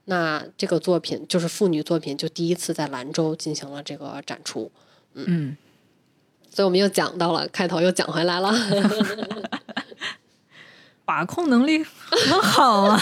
[0.06, 4.70] 那这个作品就是妇女作品，就第一次在兰州进行了这个展出。
[5.14, 5.56] 嗯，
[6.50, 8.52] 所以我们又讲到了，开头又讲回来了。
[11.10, 13.00] 把控能力很好啊。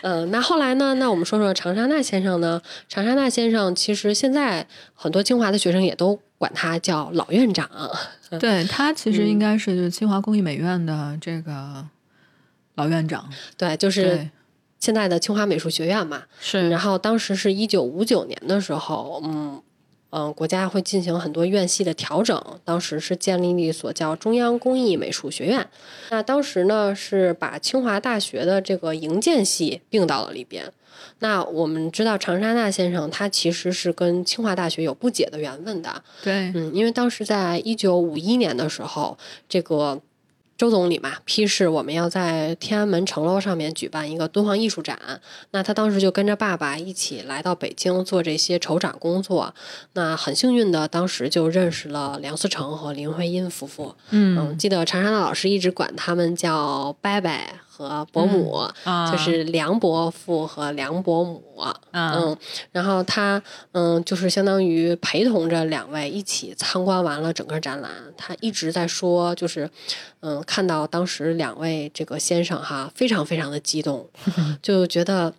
[0.00, 0.94] 嗯， 那后来呢？
[0.94, 2.62] 那我们说说长沙那先生呢？
[2.88, 7.68] 长沙那先生其实现在很多清华的学生也都管他叫老院长。
[8.40, 11.84] 对他其实嗯应该是就是清华工艺美院的这个
[12.76, 14.30] 老院长，对，就是，
[14.80, 16.22] 现在的清华美术学院嘛。
[16.40, 19.62] 是然后当时是一九五九年的时候，嗯
[20.16, 22.40] 嗯，国家会进行很多院系的调整。
[22.64, 25.66] 当时是建立了一所叫中央工艺美术学院。
[26.10, 30.72] 那当时呢是把清华大学的这个营建系并到了里边。
[31.18, 40.00] 那我们知道长沙大先生他其实是跟清华大学有不解的缘分的，对，嗯，因为当时在一九五一年的时候，这个
[40.56, 49.54] 周总理嘛批示我们要在天安门城楼上面举办一个敦煌艺术展，那他当时就跟着爸爸一起来到北京做这些筹展工作。
[49.94, 53.96] 那很幸运的，当时就认识了梁思成和林徽因夫妇。
[54.10, 57.30] 嗯，嗯记得长沙的老师一直管他们叫伯伯
[57.74, 58.52] 和伯母。
[58.84, 62.36] 啊，就是梁伯父和梁伯母，啊嗯，
[62.70, 67.90] 然后他嗯，就是相当于陪同着两位一起参观完了整个展览。
[68.16, 69.68] 他一直在说，就是
[70.20, 74.08] 嗯，看到当时两位这个先生哈，非常非常的激动，
[74.62, 75.34] 就觉得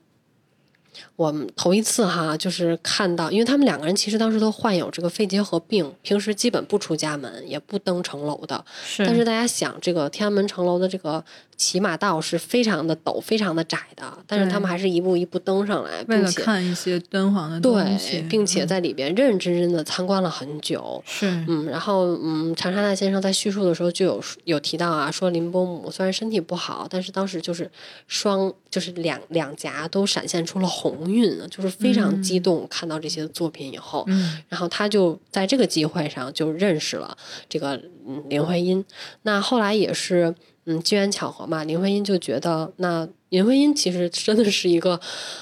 [1.15, 8.63] 我们头一次哈，就是看到，因为他们两个人其实当时都患有这个肺结核病，平时基本不出家门，也不登城楼的。
[8.85, 11.23] 是，但是大家想，这个天安门城楼的这个
[11.55, 21.01] 骑马道是非常的陡、非常的窄的，但是他们还是一步一步登上来，为了并且看一些敦煌的东西，对，并且在里边认认真真的参观了很久。
[21.05, 27.69] 是，嗯，然后嗯，长沙大先生在叙述的时候就有有提到啊，说林伯母虽然身体不好，但是当时就是
[28.07, 37.17] 双就是两两颊都闪现出了红晕，就是非常激动，看到这些作品以后，嗯然后他就在这个机会上就认识了
[37.49, 38.83] 这个嗯林徽因。
[39.23, 40.33] 那后来也是
[40.65, 44.99] 嗯机缘巧合嘛，林徽因就觉得那林徽因其实真的是一个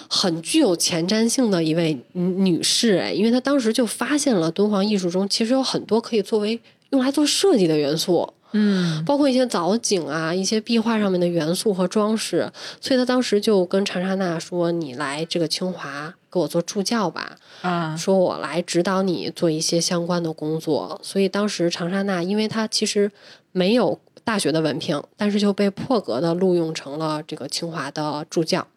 [0.10, 8.34] 很具有前瞻性的一位女女士哎，因为她当时就发现了敦煌艺术中其实有很多可以作为用来做设计的元素。
[8.54, 23.12] 嗯包括一些藻井啊、一些壁画上面的元素和装饰，所以他当时就跟长沙娜说：“你来这个清华给我做助教吧，啊，说我来指导你做一些相关的工作。”所以当时长沙娜，因为她其实
[23.52, 28.68] 没有大学的文凭，但是就被破格的录用成了这个清华的助教。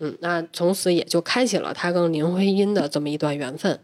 [0.00, 3.80] 嗯，那从此也就开启了他跟林徽因的这么一段缘分。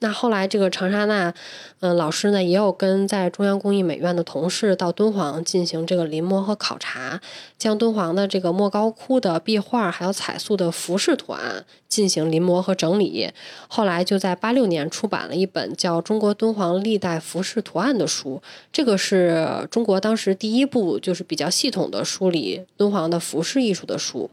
[0.00, 1.32] 那后来这个长沙娜，
[1.80, 7.20] 嗯、老师呢也有跟在中央工艺美院的同事到敦煌进行这个临摹和考察，
[7.56, 13.30] 将敦煌的这个莫高窟的壁画还有彩塑的服饰图案进行临摹和整理。
[13.68, 24.30] 后来就在八六年出版了一本叫《中国敦煌历代服饰图案》的书，这个是中国当时第一部就是比较系统的梳理敦煌的服饰艺术的书。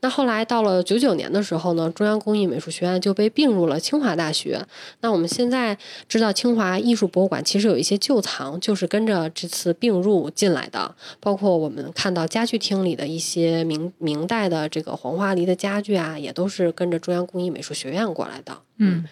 [0.00, 4.64] 那后来到了九九年的时候呢，中央工艺美术学院就被并入了清华大学。
[5.00, 5.76] 那我们现在
[6.08, 18.56] 知道，清华艺术博物馆其实有一些旧藏，就是跟着这次并入进来的，包括我们看到家具厅里的一些明明代的这个黄花梨的家具啊，也都是跟着中央工艺美术学院过来的。
[18.80, 19.04] 嗯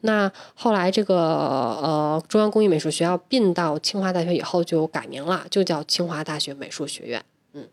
[0.00, 7.22] 那后来这个呃中央工艺美术学校并到清华大学以后就改名了，就叫清华大学美术学院。
[7.52, 7.66] 嗯，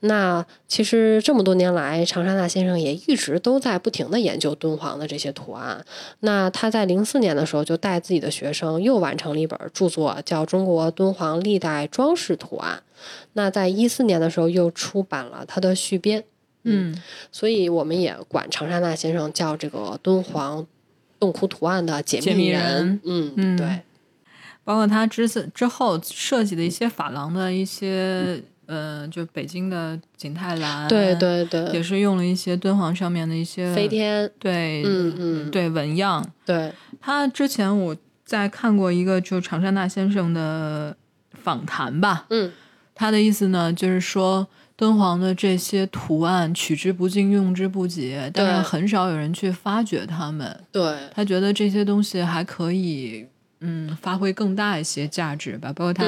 [0.00, 5.84] 那其实这么多年来，长沙大先生也一直都在不停的研究敦煌的这些图案。
[6.20, 12.82] 那他在零四年的时候就带自己的学生又完成了一本著作，叫《中国敦煌历代装饰图案》。
[13.32, 16.24] 那在一四年的时候又出版了他的续编。
[16.68, 17.00] 嗯
[17.30, 20.66] 所以我们也管长沙大先生叫这个敦煌
[21.20, 22.60] 洞窟图案的解解密人。
[22.60, 23.82] 人嗯，嗯对，
[24.64, 36.24] 包括他之次之后设计的一些珐琅的一些，呃，就北京的景泰蓝，对，对对也，是用了一些敦煌上面的一些飞，天，对，嗯嗯，对纹样。
[36.44, 40.96] 对，他之前我在看过一个就长山大先生的
[41.32, 42.52] 访谈吧，嗯
[42.94, 44.46] 他的意思呢就是说。
[44.78, 50.54] 敦煌的这些图案取之不尽，用之不竭，但是很少有人去发掘它们。
[50.70, 53.26] 对，他觉得这些东西还可以，
[53.60, 55.72] 嗯，发挥更大一些价值吧。
[55.72, 56.04] 包括他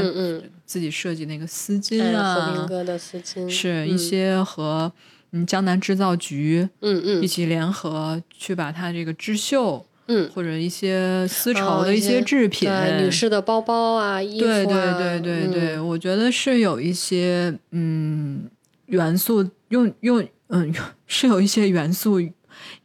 [0.66, 3.48] 自己设计那个丝巾和平哥的丝巾。
[3.48, 4.92] 是嗯一些和
[5.32, 7.22] 嗯江南制造局嗯嗯。
[7.22, 15.86] 一起联合去把它这个织绣嗯，或者一些丝绸的一些些制品，对，女士的包包啊，衣服啊，对对对对对，嗯。
[15.88, 18.44] 我觉得是有一些嗯
[18.86, 20.72] 元素用用嗯
[21.06, 22.18] 是有一些元素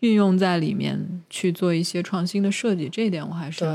[0.03, 3.65] 运用在里面去做一些创新的设计，这一点我还是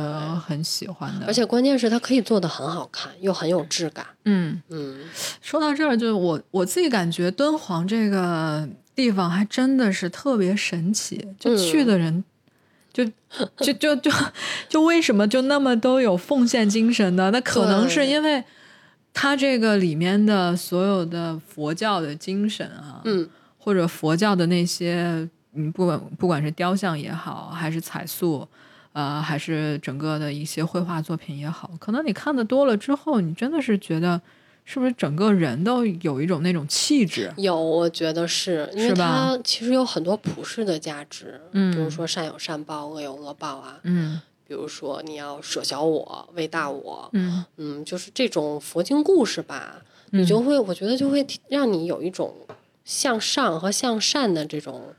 [0.46, 1.26] 很喜欢的。
[1.26, 4.06] 而且关键是它可以做的很好看，又很有质感。
[4.26, 5.00] 嗯，嗯，
[5.40, 12.22] 说到这儿，就是我我自己感觉敦煌这个地方还真的是特别神奇，就去的人。
[12.92, 13.04] 就
[13.60, 14.10] 就就就
[14.68, 17.30] 就为什么就那么都有奉献精神呢？
[17.30, 18.42] 那可能是因为
[19.14, 28.46] 它这个里面的所有的佛教的精神啊，嗯，或者佛教的那些，嗯，不管不管是雕像也好，还是彩塑，
[28.92, 34.20] 呃，还是整个的一些绘画作品也好，可能你看的多了之后，你真的是觉得，
[34.64, 37.32] 是不是整个人都有一种那种气质？
[37.36, 49.82] 有，我觉得是因为它其实有很多普世的价值，嗯比如说善有善报，恶有恶报啊，嗯比如说你要舍小我为大我，嗯嗯，就是这种佛经故事吧，
[50.12, 52.34] 嗯你就会，我觉得就会让你有一种
[52.84, 54.94] 向上和向善的这种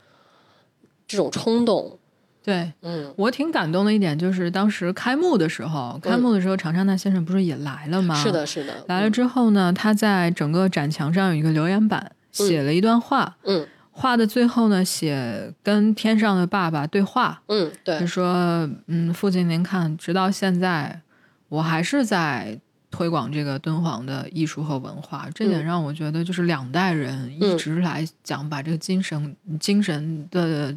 [1.10, 1.98] 这种冲动，
[2.42, 2.72] 对。
[2.82, 3.12] 嗯。
[3.16, 8.14] 我挺感动的一点就是，当时开幕的时候，开幕的时候，长沙那先生不是也来了吗？
[8.14, 13.36] 是的，是的，来了之后呢，他在整个展墙上有一个留言板，写了一段话。
[13.44, 13.66] 嗯。
[13.92, 17.98] 画的最后呢，写跟天上的爸爸对话，嗯，对。
[18.00, 21.02] 就，说：“嗯，父亲，您看，直到现在，
[21.48, 22.58] 我还是在
[22.90, 25.64] 推广这个敦煌的艺术和文化，这点嗯。
[25.66, 30.74] 让我觉得就是两代人一嗯直来讲，把这个精神、精神的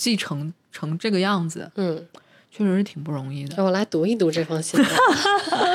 [0.00, 2.02] 继承成这个样子，嗯，
[2.50, 3.54] 确实是挺不容易的。
[3.58, 4.88] 让我来读一读这封信吧，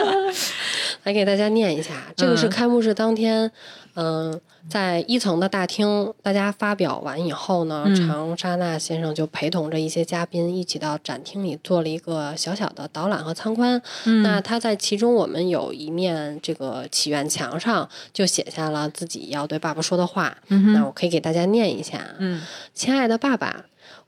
[1.06, 1.94] 来给大家念一下。
[2.16, 3.52] 这个是嗯开幕式当天，
[3.94, 13.80] 嗯、在一层的大厅，大家发表完以后呢，嗯长沙那先生就陪同着一些嘉宾一起到展厅里做了一个小小的导览和参观。
[14.06, 20.36] 嗯那他在其中，我们有一面这个祈愿墙上就写下了自己要对爸爸说的话。
[20.48, 22.02] 嗯那我可以给大家念一下。
[22.18, 22.42] 嗯
[22.74, 23.66] 亲爱的爸爸，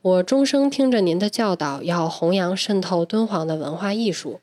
[0.07, 4.39] 我终生听着您的教导，要弘扬渗透敦煌的文化艺术。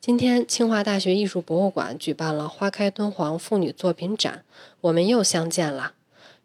[0.00, 4.44] 今天，清华大学艺术博物馆举办了“花开敦煌”妇女作品展，
[4.80, 5.92] 我们又相见了。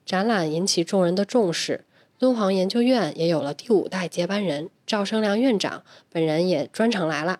[0.05, 1.86] 展览引起众人的重视，
[2.18, 7.39] 敦煌研究院也有了第五代接班人赵生良院长，本人也专程来了。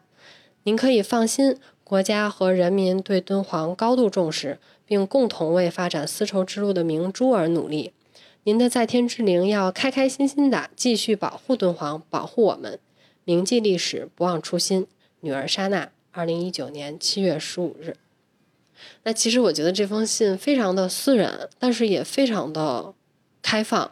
[0.64, 7.92] 您可以放心，国家和人民对敦煌高度重视，并共同为发展丝绸之路的明珠而努力。
[8.44, 12.80] 您的在天之灵要开开心心的继续保护敦煌，保护我们，
[13.26, 14.88] 铭记历史，不忘初心。
[15.20, 17.98] 女儿莎娜，二零一九年七月十五日。
[19.04, 22.94] 那其实我觉得这封信非常的私人，但是也非常的
[23.42, 23.92] 开放。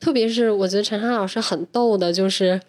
[0.00, 2.60] 特别是我觉得陈莎老师很逗的，就是，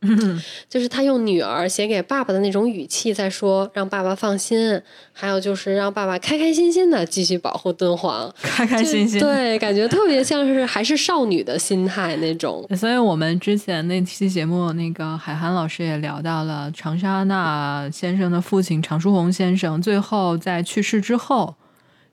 [0.68, 4.80] 就是他用女儿写给爸爸的那种语气在说，让爸爸放心，
[5.12, 8.32] 还有就是让爸爸开开心心的继续保护敦煌。
[8.42, 9.18] 开开心心。
[9.18, 12.64] 对，感觉特别像是还是少女的心态那种。
[12.76, 21.54] 所以我们之前那期节目，那个海涵老师也聊到了长沙那先生的父亲常书鸿先生，最后在去世之后，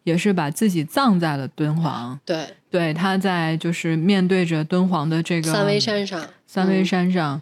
[0.03, 2.19] 也是把自己葬在了敦煌。
[2.25, 7.41] 对，对，他在就是面对着敦煌的这个三危山上，三危嗯山上，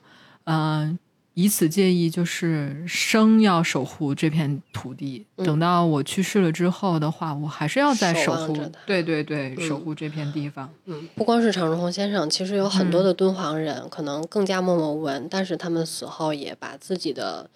[0.51, 0.97] 呃，
[1.33, 5.25] 以此介意，就是生要守护这片土地。
[5.37, 5.45] 嗯。
[5.45, 10.69] 等到我去世了之后的话，我还是要再守守护望着它，对对对，嗯守护这片地方。
[10.85, 17.49] 嗯，不光是常书鸿先生，其实有很嗯多的敦煌人、可能更加默默无闻，但是他们死后也把自己的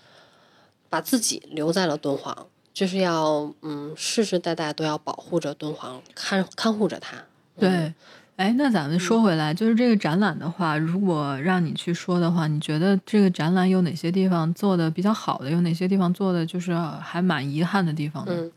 [0.90, 7.18] 把自己留在了敦煌，就是要嗯世世代代都要保护着敦煌，看看护着它。
[7.60, 7.70] 对。
[7.70, 7.96] 嗯，
[8.36, 18.32] 哎，那咱们说回来，就是这个展览的话，如果让你去说的话，你觉得这个展览有哪些地方做的比较好的，有哪些地方做的就是还蛮遗憾的地方呢？
[18.36, 18.52] 嗯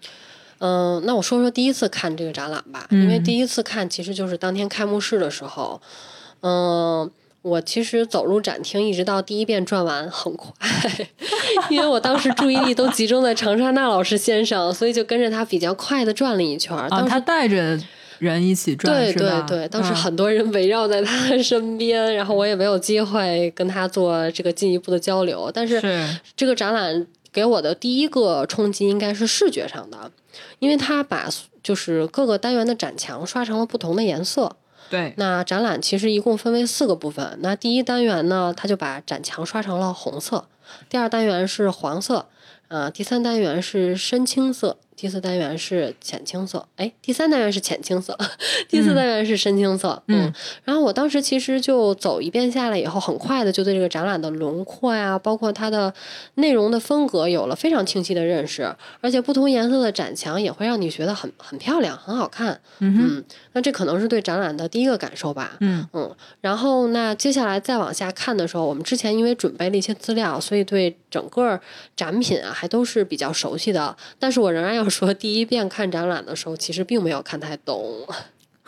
[0.60, 5.80] 嗯，那我说说第一次看这个展览吧，因为嗯第一次看其实就是当天开幕式的时候，
[6.40, 7.10] 嗯。
[7.42, 10.52] 我其实走入展厅，一直到第一遍转完很快，
[11.70, 16.88] 因为我当时注意力都集中在长沙那老师先生，所以就跟着他比较快的转了一圈儿。
[16.88, 17.78] 啊，他带着
[18.18, 25.50] 人一起转，对对对，当时嗯很多人围绕在他的身边，然后我也没有机会跟他做这个进一步的交流。
[25.52, 30.10] 但是是这个展览给我的第一个冲击应该是视觉上的，
[30.58, 31.28] 因为他把
[31.62, 34.56] 就是各个单元的展墙刷成了不同的颜色。
[34.90, 37.38] 对，那展览其实一共分为四个部分。
[37.42, 40.48] 那第一单元呢，他就把展墙刷成了红色；
[40.88, 42.26] 第二单元是黄色，
[42.68, 46.66] 呃，第三单元是深青色，第四单元是浅青色。
[46.74, 48.18] 哎，第三单元是浅青色，
[48.68, 50.02] 第四单元是深青色。
[50.08, 50.32] 嗯
[50.64, 55.94] 然后我当时其实就走一遍下来以后，很快的就对这个展览的轮廓呀，包括它的
[56.34, 62.60] 内容的风格有了非常清晰的认识，而且不同颜色的展墙也会让你觉得很很漂亮，很好看。
[62.80, 63.22] 嗯
[63.52, 65.56] 那这可能是对展览的第一个感受吧。
[65.60, 71.58] 嗯嗯，然后那接下来再往下看的时候，我们之前因为准备了一些资料，所以对整个
[71.96, 73.96] 展品啊还都是比较熟悉的。
[74.18, 78.06] 但是我仍然要说，第一遍看展览的时候，其实并没有看太懂，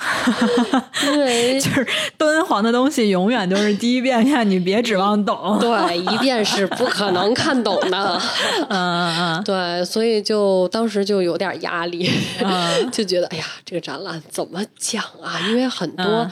[1.04, 1.86] 因为就是
[2.16, 5.58] 敦煌的东西永远都是第一遍看，你别指望懂。
[5.60, 8.20] 对一遍是不可能看懂的。
[8.70, 12.10] 嗯嗯对，所以就当时就有点压力，
[12.42, 15.38] 嗯就觉得哎呀，这个展览怎么讲啊？
[15.48, 16.30] 因为很多嗯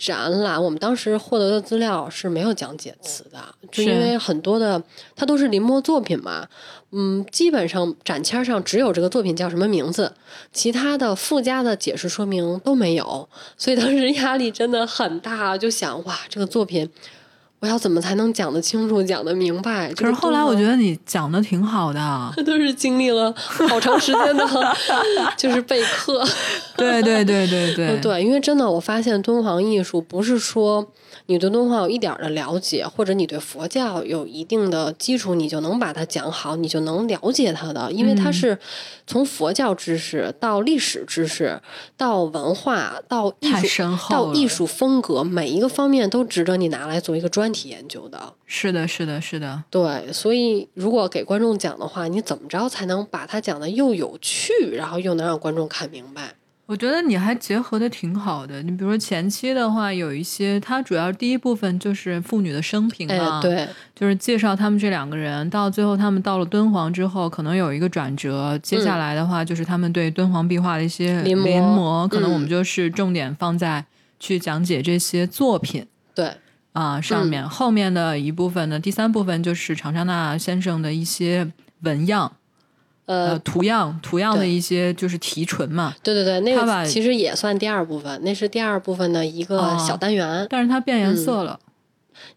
[0.00, 3.38] 展览，我们当时获得的资料是没有讲解词的，
[3.70, 4.82] 就因为很多的
[5.14, 6.48] 它都是临摹作品嘛。
[6.92, 10.14] 嗯，基本上展签上只有这个作品叫什么名字，
[10.54, 13.28] 其他的附加的解释说明都没有，
[13.58, 16.88] 所以当时压力真的很大，就想哇，这个作品
[17.60, 19.92] 我要怎么才能讲得清楚、讲得明白？
[19.92, 20.70] 可是后来我觉得。
[20.80, 22.32] 你讲的挺好的。
[22.46, 24.46] 都是经历了好长时间的，
[25.36, 26.26] 就是备课。
[26.74, 30.86] 对对对对对嗯 对，因为真的，我发现敦煌艺术不是说
[31.30, 38.58] 你对敦煌有一点的了解，或者你对佛教有一定的基础，你就能把它讲好，你就能了解它的，因为它嗯是
[39.06, 41.60] 从佛教知识到历史知识，
[41.96, 48.34] 到文化，到艺术，到艺术风格，每一个方面都值得你拿来做一个专专题研究的。
[48.44, 49.62] 是的，是的，是的。
[49.70, 56.34] 对，所以如果给观众讲的话，你怎么着才能把它讲的又有趣，然后又能让观众看明白？
[56.70, 58.62] 我觉得你还结合的挺好的。
[58.62, 68.56] 你比如说前期的话，有一些它主要第一部分就是妇女的生平嘛，哎，对，就是介绍他们这两个人，到最后他们到了敦煌之后，可能有一个转折。
[68.58, 73.84] 接下来的话，就是他们对敦煌壁画的一些临摹，可能嗯我们就是重点放在
[74.20, 76.32] 去讲解这些作品对，
[76.72, 77.48] 啊上面。
[77.48, 81.50] 后面的一部分呢，第三部分就是长沙那先生的一些
[81.80, 82.30] 纹样。
[83.10, 90.46] 呃，呃，图样图样的一些就是提纯嘛，对对对，那个其实也算第二部分，那是第二部分的一个哦小单元。
[90.48, 91.58] 但是它变颜嗯色了，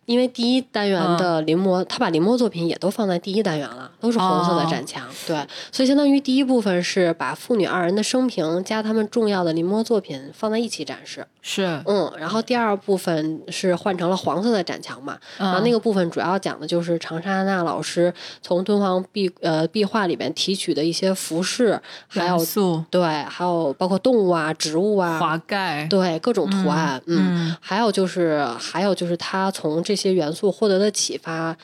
[0.06, 5.08] 因为第一单元嗯的临摹，他把临摹作品也都放在第一单元了，都是红色的哦展墙。
[5.28, 5.38] 对，
[5.72, 11.28] 所以相当于第一部分是把父女二人的生平加他们重要的临摹作品放在一起展示。
[11.46, 15.64] 是，嗯，然后第二部分是换成了黄色的展墙嘛，然后嗯。
[15.64, 21.78] 那个部分主要讲的就是长沙那老师从敦煌壁呃壁画里面提取的一些服饰，
[22.08, 27.58] 还有元素对，还有包括动物啊、植物啊，华盖，对各种图案，嗯嗯。
[27.60, 31.56] 还有就是，还有就是他从这些元素获得的启发，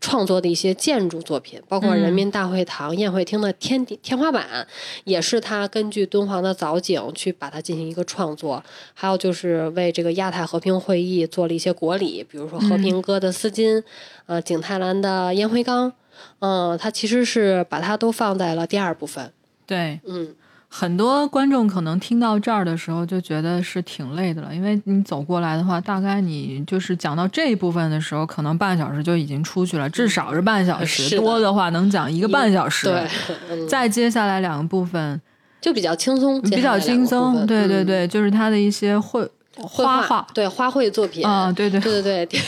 [0.00, 4.66] 创作的一些建筑作品，包括人民大会堂、宴会厅的天顶天花板，
[5.04, 8.62] 也是他根据敦煌的藻井去把它进行一个创作。
[8.94, 13.82] 还有就是为这个亚太和平会议做了一些国礼，比如说和平鸽的丝巾，
[14.26, 15.92] 呃，景泰蓝的烟灰缸。
[16.38, 19.32] 嗯，它其实是把它都放在了第二部分。
[19.66, 20.34] 对，嗯，
[20.68, 32.86] 很多观众可能听到这儿的时候就觉得是挺累的了，因为你走过来的话，大概你就是讲到这一部分的时候，可能半小时就已经出去了，至少是半小时，的多的话能讲一个半小时。
[32.86, 33.08] 对，
[33.50, 35.20] 嗯，再接下来两个部分
[35.60, 37.84] 就比较轻松，比较轻松，对对对。
[37.84, 39.26] 对，就是他的一些绘
[39.56, 42.26] 绘花画，对花卉作品啊，对对对对对。
[42.26, 42.40] 第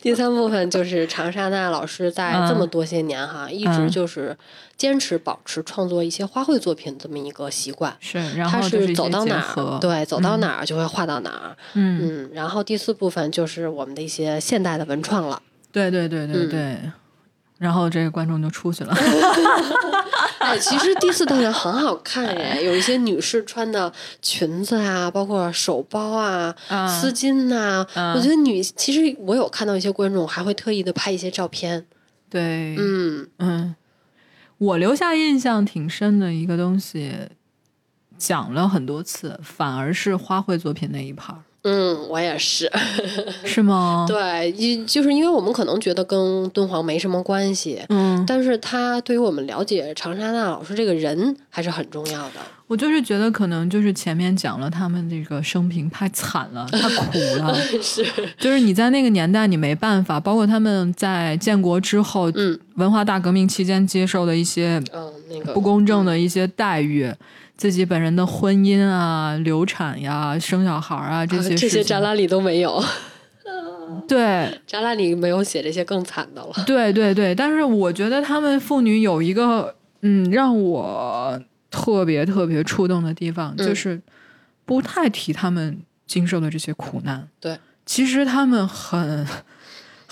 [0.10, 4.36] 第三部分就是长沙那老师在这么多些年哈，一直就是
[4.76, 7.94] 坚持保持创作一些花卉作品这么一个习惯。
[8.00, 11.56] 是，然他后就是走到哪儿，，对，走到哪儿就会画到哪儿。
[11.74, 15.40] 嗯，嗯，然后第四部分就是我们的一些现代的文创了。
[15.72, 16.78] 对对对对对。
[17.58, 18.94] 然后这个观众就出去了，
[20.44, 31.86] 哎，其实第四单元很好看哎，有一些女士穿的裙子啊，包括手包啊、啊丝巾呐、嗯我觉得女，其实我有看到一些观众还会特意的拍一些照片。
[32.30, 33.28] 对，嗯。
[33.38, 33.74] 嗯，
[34.56, 37.12] 我留下印象挺深的一个东西，
[38.16, 42.70] 讲了很多次，反而是花卉作品那一盘儿，嗯，我也是。
[43.44, 52.40] 是吗？，对，因就是因为我们可能觉得跟敦煌没什么关系，嗯，但是他对于我们了解长沙那老师这个人还是很重要的。
[52.66, 58.06] 我就是觉得可能就是前面讲了他们这个生平太惨了，太苦了， 是，
[58.38, 67.12] 就是你在那个年代你没办法，包括他们在建国之后，嗯文化大革命期间接受的一些嗯，那个不公正的一些待遇。
[67.60, 72.82] 自己本人的婚姻啊、流产呀、生小孩啊这些啊这些展览里都没有，
[74.08, 76.52] 对， 展览里没有写这些更惨的了。
[76.66, 81.38] 对对对，但是我觉得他们妇女有一个嗯让我
[81.70, 84.00] 特别特别触动的地方，嗯就是
[84.64, 87.28] 不太提他们经受的这些苦难。
[87.38, 89.26] 对，其实他们很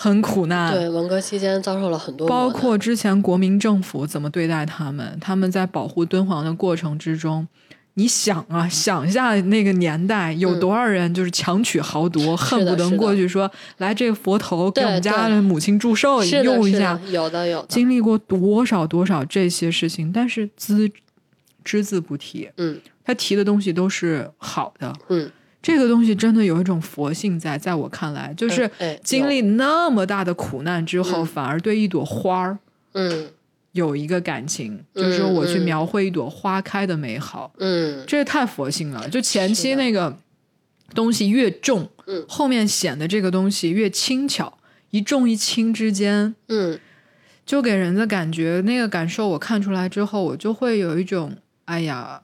[0.01, 7.49] 很苦难，对，文革期间遭受了很多，包括之前国民政府怎么对待他们，他们在保护敦煌的过程之中。
[7.95, 20.89] 你想啊，想一下那个年代有多少人就是强取豪夺，恨不得过去说来这个佛头给我们家的母亲祝寿，用一下，，有的有的，经历过多少多少这些事情，但是只
[21.65, 22.49] 只字不提。
[22.57, 22.81] 嗯。
[23.05, 25.29] 他提的东西都是好的，嗯，
[25.61, 31.27] 这个东西真的有一种佛性在，在我看来，就是哎经历那么大的苦难之后，嗯。
[31.27, 32.59] 反而对一朵花儿
[32.93, 33.29] 嗯。
[33.73, 35.63] 有一个感情，嗯就是说我去嗯。
[35.63, 38.05] 描绘一朵花开的美好，嗯。
[38.07, 39.09] 这太佛性了。
[39.09, 40.17] 就前期那个
[40.95, 42.25] 东西越重，嗯。
[42.29, 44.59] 后面显得这个东西越轻巧，
[44.91, 46.79] 一重一轻之间，嗯。
[47.45, 52.21] 就给人的感觉，那个感受，我看出来之后，我就会有一种，哎呀，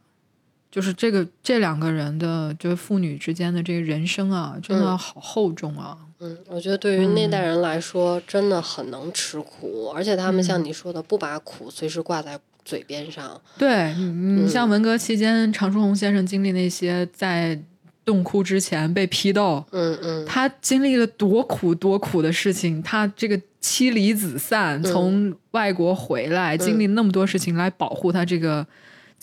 [0.75, 4.99] 就是这个这两个人的，就是父女之间的这个人生啊，真的嗯。
[4.99, 5.97] 好厚重啊。
[6.18, 13.41] 嗯，我觉得对于那代人来说，真的很能吃苦，而且他们像你说的，不把苦随时挂在嘴边上。
[13.57, 14.03] 对，你
[14.43, 17.57] 你像文革期间，常书鸿先生经历那些在
[18.05, 20.27] 洞窟之前被批斗，嗯嗯。
[20.27, 28.66] 他经历了多苦多苦的事情，他这个妻离子散，从外国回来，经历那么多事情来保护他这个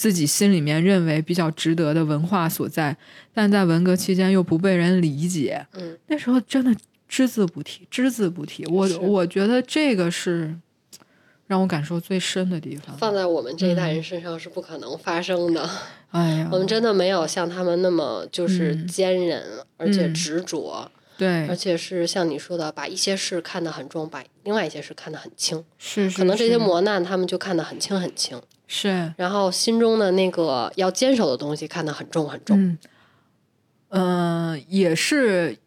[0.02, 2.97] 自己心里面认为比较值得的文化所在，
[3.36, 6.76] 但在文革期间又不被人理解，嗯，那时候真的
[7.08, 8.66] 只字不提，只字不提。
[8.66, 10.56] 我我觉得这个是
[11.45, 12.97] 让我感受最深的地方。
[12.97, 15.70] 放在我们这一代人身上是不可能发生的。
[16.10, 18.88] 哎呀，我们真的没有像他们那么就是嗯。
[18.88, 19.43] 坚韧，
[19.78, 21.45] 而且嗯执着，对。
[21.45, 25.64] 而，且是像你说的，把一些事看得很重，把另外一些事看得很轻。
[25.78, 28.41] 是是，可能这些磨难他们就看得很轻很轻，
[28.74, 32.58] 是然后心中的那个要坚守的东西看得很重很重。
[32.58, 32.78] 嗯，
[33.90, 35.58] 呃，也是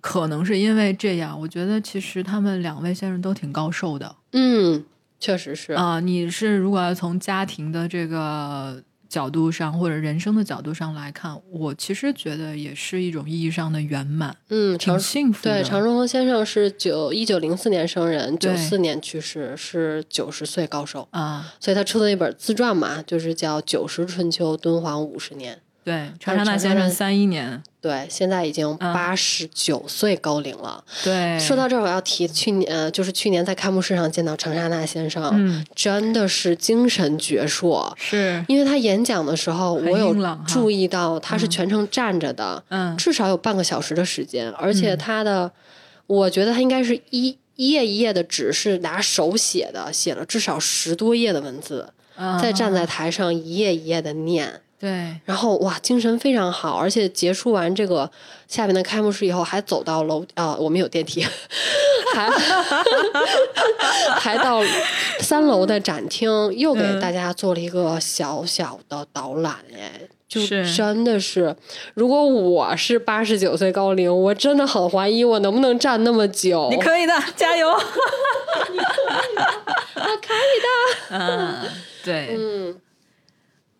[0.00, 4.82] 可能是因为这样，我觉得其实他们两位先生都挺高寿的嗯，
[5.20, 5.74] 确实是。
[5.74, 8.82] 啊、你是如果要从家庭的这个
[9.14, 15.60] 角度上，或者人生的角度上来看，我其实觉得也是一种意义上的圆满，嗯，挺幸福的。
[15.60, 21.06] 对常荣峰先生是九一九零四年生人，九四年去世，是九十岁高寿。
[21.12, 25.54] 啊，所以他出的一本自传嘛，就是叫《九十春秋敦煌五十年》。
[25.84, 30.82] 对，长沙那长沙那先生三一年，对，现在已经嗯八十九岁高龄了。
[31.04, 37.92] 对，说到这儿，我要提去年，呃，就是去年在开幕式上见到长沙那先生，嗯真的是精神矍铄。
[37.96, 40.16] 是因为他演讲的时候，我有
[40.46, 45.52] 注意到他是全程站着的，嗯至少有半个小时的时间，而且他的，
[46.06, 54.62] 我觉得他应该是一一页一页的纸是拿手写的，写了至少十多页的文字，啊再站在台上一页一页的念。
[54.84, 58.10] 对然后哇，精神非常好，而且结束完这个
[58.46, 61.24] 下面的开幕式以后，还走到楼啊，我们有电梯，
[62.14, 62.30] 还
[64.20, 64.60] 还到
[65.20, 70.00] 三楼的展厅，又给嗯大家做了一个小小的导览，哎。
[70.26, 71.54] 就是真的是，
[71.94, 76.68] 如果我是八十九岁高龄，我真的很怀疑我能不能站那么久。
[76.72, 77.68] 你可以的，加油！
[77.70, 77.78] 我
[80.00, 80.68] 可以的。
[81.10, 81.54] 嗯，
[82.02, 82.36] 对。
[82.36, 82.74] 嗯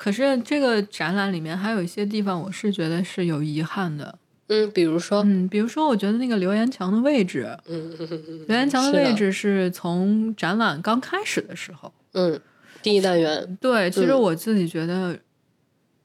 [0.05, 4.19] 可是这个展览里面还有一些地方，我是觉得是有遗憾的。
[4.49, 7.91] 嗯，比如说，嗯，比如说，我觉得那个留言墙的位置，嗯
[8.47, 11.91] 留言墙的位置是从展览刚开始的时候。
[12.13, 12.39] 嗯，
[12.83, 15.19] 第一单元，对，其实嗯我自己觉得，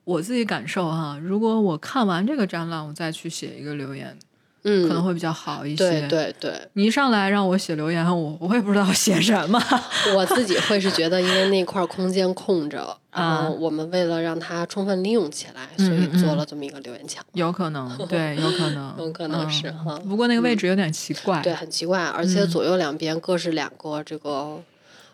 [0.06, 4.18] 我自己感受哈，如果我看完这个展览，我再去写一个留言，
[4.64, 5.78] 嗯，可能会比较好一些。
[5.78, 9.62] 对对对，你一上来让我写留言，我我也不知道写什么。
[10.16, 17.24] 我自己会是觉得，因为那块空间空着， 然啊后我们为了让它充分利用起来，嗯所以嗯做了这么一个留言墙。
[17.34, 19.78] 有可能，对，有可能， 有可能是嗯。
[19.86, 20.00] 哈。
[20.08, 24.60] 不过那个位置有点奇怪，对，很奇怪，而且左右两边各是两个这个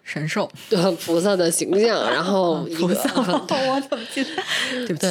[0.05, 4.29] 神兽，对菩萨的形象， 然后一个菩萨， 我怎么记得？
[4.85, 5.09] 对不起，，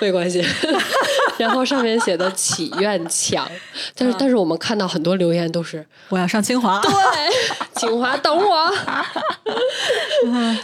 [0.00, 0.42] 没关系。
[1.36, 3.50] 然后上面写的祈愿墙，
[3.96, 6.80] 但是但是我们看到很多留言都是我要上清华。
[6.80, 6.90] 对，
[7.74, 8.70] 清华等我，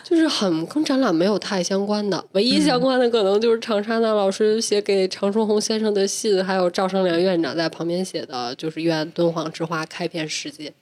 [0.04, 10.72] 就是很跟展览没有太相关的，唯一相关的可能就是长沙那老师写给常书鸿先生的信，还有赵生良院长在旁边写的，就是愿敦煌之花开遍世界。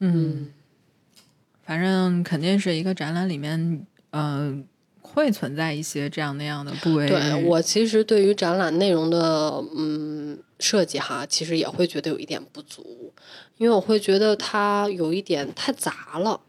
[0.00, 0.48] 嗯，
[1.64, 4.54] 反正肯定是一个展览里面，呃，
[5.00, 7.08] 会存在一些这样那样的部位。
[7.08, 13.12] 对我其实对于展览内容的嗯设计哈，其实也会觉得有一点不足，
[13.58, 16.40] 因为我会觉得它有一点太杂了。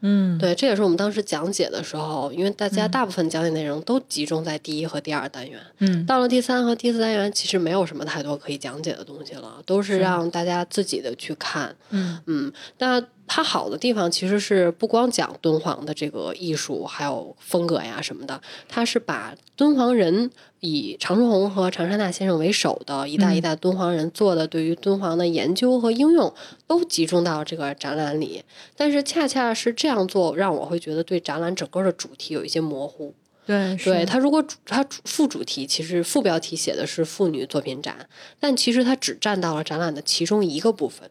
[0.00, 11.74] 嗯，对，这也是我们当时讲解的时候，因为大家大部分讲解内容都集中在第一和第二单元，嗯到了第三和第四单元，其实没有什么太多可以讲解的东西了，都是是让大家自己的去看。
[11.90, 26.32] 嗯嗯，那它好的地方其实是不光讲敦煌的这个艺术，还有风格呀什么的，它是把敦煌人以常书鸿和常山大先生为首的一代一代敦煌人做的对于敦煌的研究和应用，
[26.66, 28.44] 都集中到这个展览里。
[28.76, 33.14] 但是恰恰是这样做，让我会觉得对展览整个的主题有一些模糊。
[33.46, 38.08] 对对是它如果主它主副主题其实副标题写的是妇女作品展，
[38.40, 41.08] 但其实它只占到了展览的其中一个部分，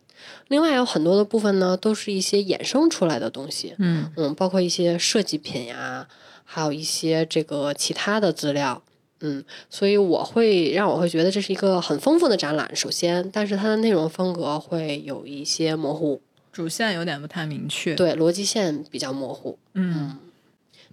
[0.50, 6.08] 另外有很多的部分呢都是一些衍生出来的东西，嗯嗯，包括一些设计品呀，
[6.44, 8.84] 还有一些这个其他的资料。
[9.22, 12.76] 嗯，所以我会让我会觉得这是一个很丰富的展览。
[12.76, 16.22] 首先，但是它的内容风格会有一些模糊，
[16.52, 19.58] 主线有点不太明确。，对逻辑线比较模糊。
[19.74, 20.18] 嗯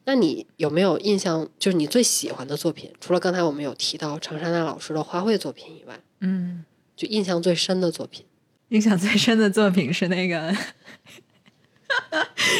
[0.05, 2.93] 那你有没有印象，就是你最喜欢的作品？
[3.01, 6.65] 除了刚才我们有提到长沙娜老师的花卉作品以外，嗯，
[6.97, 8.27] 就印象最深的作品。
[8.71, 10.53] 印象最深的作品是那个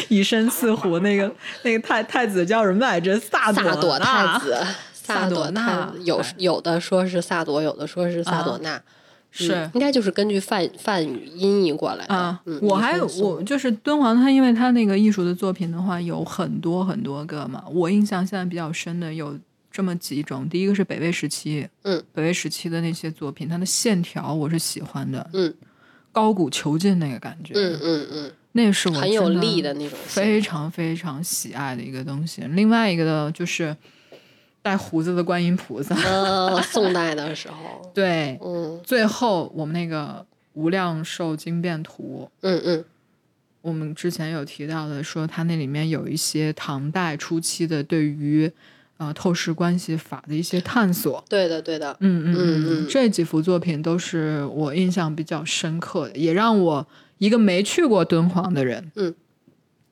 [0.09, 3.19] 以身饲虎那个那个太太子叫什么来着？
[3.19, 4.57] 萨萨朵太子，
[4.93, 8.81] 萨朵朵太纳子有哎有的说是萨朵，有的说是萨朵纳，
[9.35, 12.13] 是嗯应该就是根据梵梵语音译过来的。
[12.13, 19.35] 啊，嗯，我还我就是敦煌，它因为它那个艺术的作品的话有很多很多个嘛，我印象现在比较深的有
[19.71, 25.51] 这么几种，第一个是北魏时期，嗯，北魏时期的那些作品，它的线条我是喜欢的，嗯
[26.11, 32.43] 高古遒劲那个感觉，嗯嗯嗯，那是我很有力的那种非常非常喜爱的一个东西。
[32.51, 33.75] 另外一个呢，就是
[34.63, 38.79] 带胡子的观音菩萨，呃，宋代的时候， 对，嗯。
[38.83, 42.85] 最后我们那个无量寿经变图，嗯嗯。
[43.61, 48.51] 我们之前有提到的，说它那里面有一些唐代初期的对于
[48.97, 51.23] 呃透视关系法的一些探索。
[51.29, 52.35] 对的对的，嗯嗯。
[52.37, 52.87] 嗯嗯。
[52.89, 56.87] 这几幅作品都是我印象比较深刻的，也让我
[57.17, 59.13] 一个没去过敦煌的人，嗯，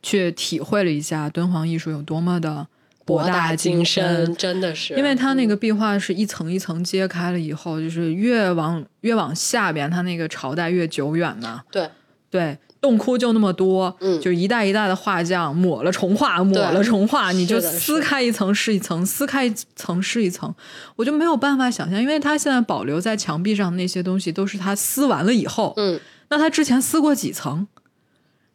[0.02, 2.68] 去体会了一下敦煌艺术有多么的
[3.06, 4.36] 博大精深。
[4.36, 11.62] 真的是，因为它那个壁画是一层一层揭开了以后，就是越往越往下边，它那个朝代越久远嘛。
[11.72, 11.90] 对
[12.30, 20.54] 对，洞窟就那么多，嗯就是一代一代的画匠抹了重画，抹了重画，你就撕开一层是一层，撕开一层是一层，
[20.96, 26.00] 我就没有办法想象，因为他现在保留在墙壁上的那些东西都是他撕完了以后，嗯
[26.30, 27.68] 那他之前撕过几层？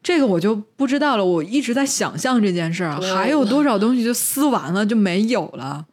[0.06, 1.24] 这个我就不知道了。
[1.24, 5.84] 我一直在想象这件事儿，还有多少东西就撕完了就没有了。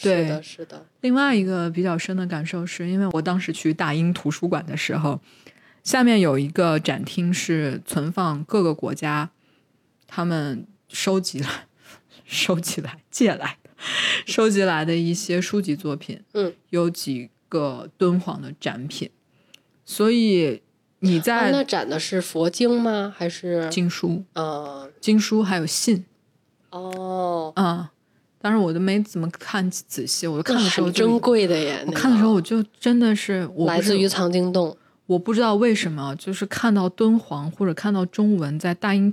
[0.00, 5.20] 对是的是的，另外一个比较深的感受是，因为我当时去大英图书馆的时候，
[5.82, 9.28] 下面有一个展厅是存放各个国家
[10.06, 11.48] 他们收集来、
[12.24, 13.70] 收集来、借来的、
[14.24, 19.10] 收集来的一些书籍作品，嗯，有几个敦煌的展品，
[19.84, 20.62] 所以
[21.04, 23.12] 你哦在那展的是佛经吗？
[23.16, 26.04] 还是经书、呃经书还有信
[26.70, 27.90] 哦，啊、
[28.40, 34.76] 当然我都没怎么看仔细，我看的时候就珍贵的耶，我看的时候我就真的是我来自于藏经洞，
[35.06, 39.12] 我不知道为什么，就是看到敦煌或者看到中文在大英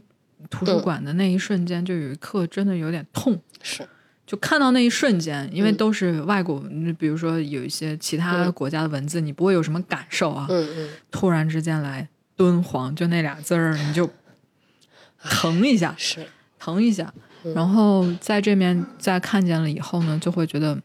[0.50, 3.42] 图书馆的那一瞬间，就有一刻真的有点痛。
[3.64, 3.88] 是
[4.30, 10.46] 就看到那一瞬间，因为嗯都是外国，嗯比如说有一些其他嗯国家的文字，你不会有什么感受啊。
[10.52, 14.08] 嗯嗯，突然之间来敦煌，就那俩字儿，你就
[15.24, 16.28] 疼一下，是
[16.60, 17.12] 疼一下。
[17.44, 20.78] 嗯然后在这面再看见了以后呢，就会觉得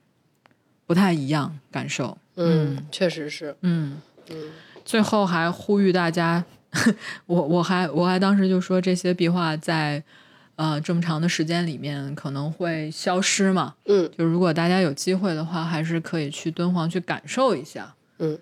[0.86, 2.16] 不太一样感受。
[2.36, 4.36] 嗯，确实是，嗯，嗯
[4.86, 6.42] 最后还呼吁大家，
[7.26, 10.02] 我我还我还当时就说这些壁画在
[10.56, 17.94] 呃这么长的时间里面可能会消失嘛，嗯就如果大家有机会的话，还是可以去敦煌去感受一下。
[18.18, 18.38] 嗯，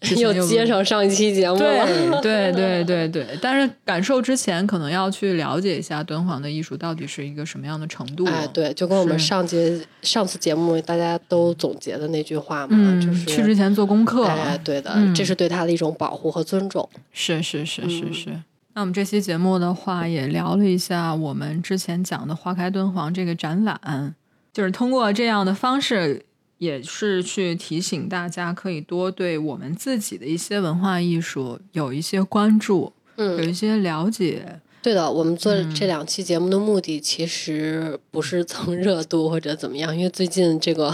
[0.00, 8.24] 之前有又接上上一期节目了， 对对对对对，但是感受之前可能要去了解一下敦煌的艺术到底是一个什么样的程度。
[8.26, 14.26] 哎，对，就跟我们上节上次节目大家都总结的那句话嘛，嗯，就是去之前做功课。
[14.26, 16.88] 哎，对的，嗯这是对他的一种保护和尊重。
[17.12, 18.40] 是是是是嗯是。
[18.76, 24.16] 那我们这期节目的话，也聊了一下我们之前讲的“花开敦煌”这个展览，
[24.52, 26.24] 就是通过这样的方式，
[26.58, 34.60] 也是去提醒大家，可以多对我们自己的一些文化艺术有一些关注，嗯有嗯，一些了解。
[34.82, 40.92] 对的，我们做嗯这两期节目的目的其实不是蹭热度或者怎么样，因为最近这个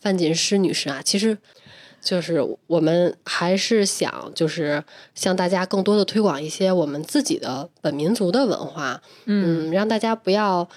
[0.00, 1.38] 范锦诗女士啊，其实
[2.06, 4.84] 就是我们还是想就是
[5.16, 10.68] 向大家更多的推广一些我们自己的本民族的文化，嗯嗯，让大家不要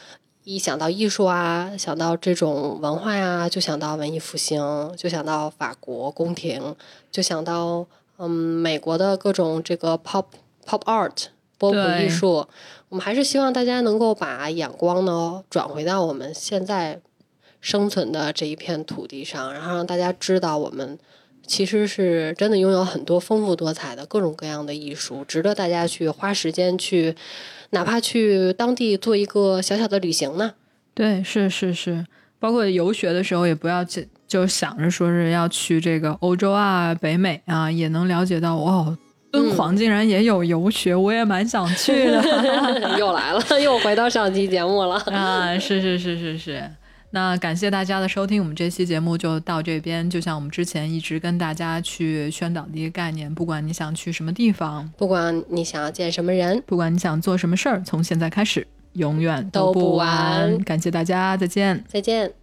[0.43, 4.59] 一想到艺术啊，想到这种文化呀、就想到文艺复兴，
[4.97, 6.75] 就想到法国宫廷，
[7.11, 7.85] 就想到
[8.17, 10.25] 嗯美国的各种这个 pop
[10.65, 11.27] pop art
[11.59, 12.47] 波普艺术。
[12.89, 16.99] 我们还是希望大家能够把眼光呢转回到我们现在
[17.61, 20.97] 生存的这一片土地上，然后让大家知道我们。
[21.49, 27.15] 其实是真的拥有很多丰富多彩的各种各样的艺术，值得大家去花时间去，
[27.71, 30.53] 哪怕去当地做一个小小的旅行呢。
[30.93, 32.05] 对，是是是，
[32.39, 38.95] 包括游学的时候，也不要就就想着说是要去这个欧洲啊、北美啊，也能了解到哦，
[39.31, 42.23] 敦煌竟然也有游学，我也蛮想去的
[42.99, 44.95] 又来了，又回到上期节目了。
[45.07, 45.57] 啊！
[45.57, 46.63] 是是是是是。
[47.11, 50.07] 那感谢大家的收听，我们这期节目就到这边。
[50.09, 61.83] 就像我们之前一直跟大家去宣导的一个概念，不管你想去什么地方，不管你想要见什么人，不管你想做什么事儿，从现在开始，永远都不不晚感谢大家，再见。
[61.87, 62.38] 再见。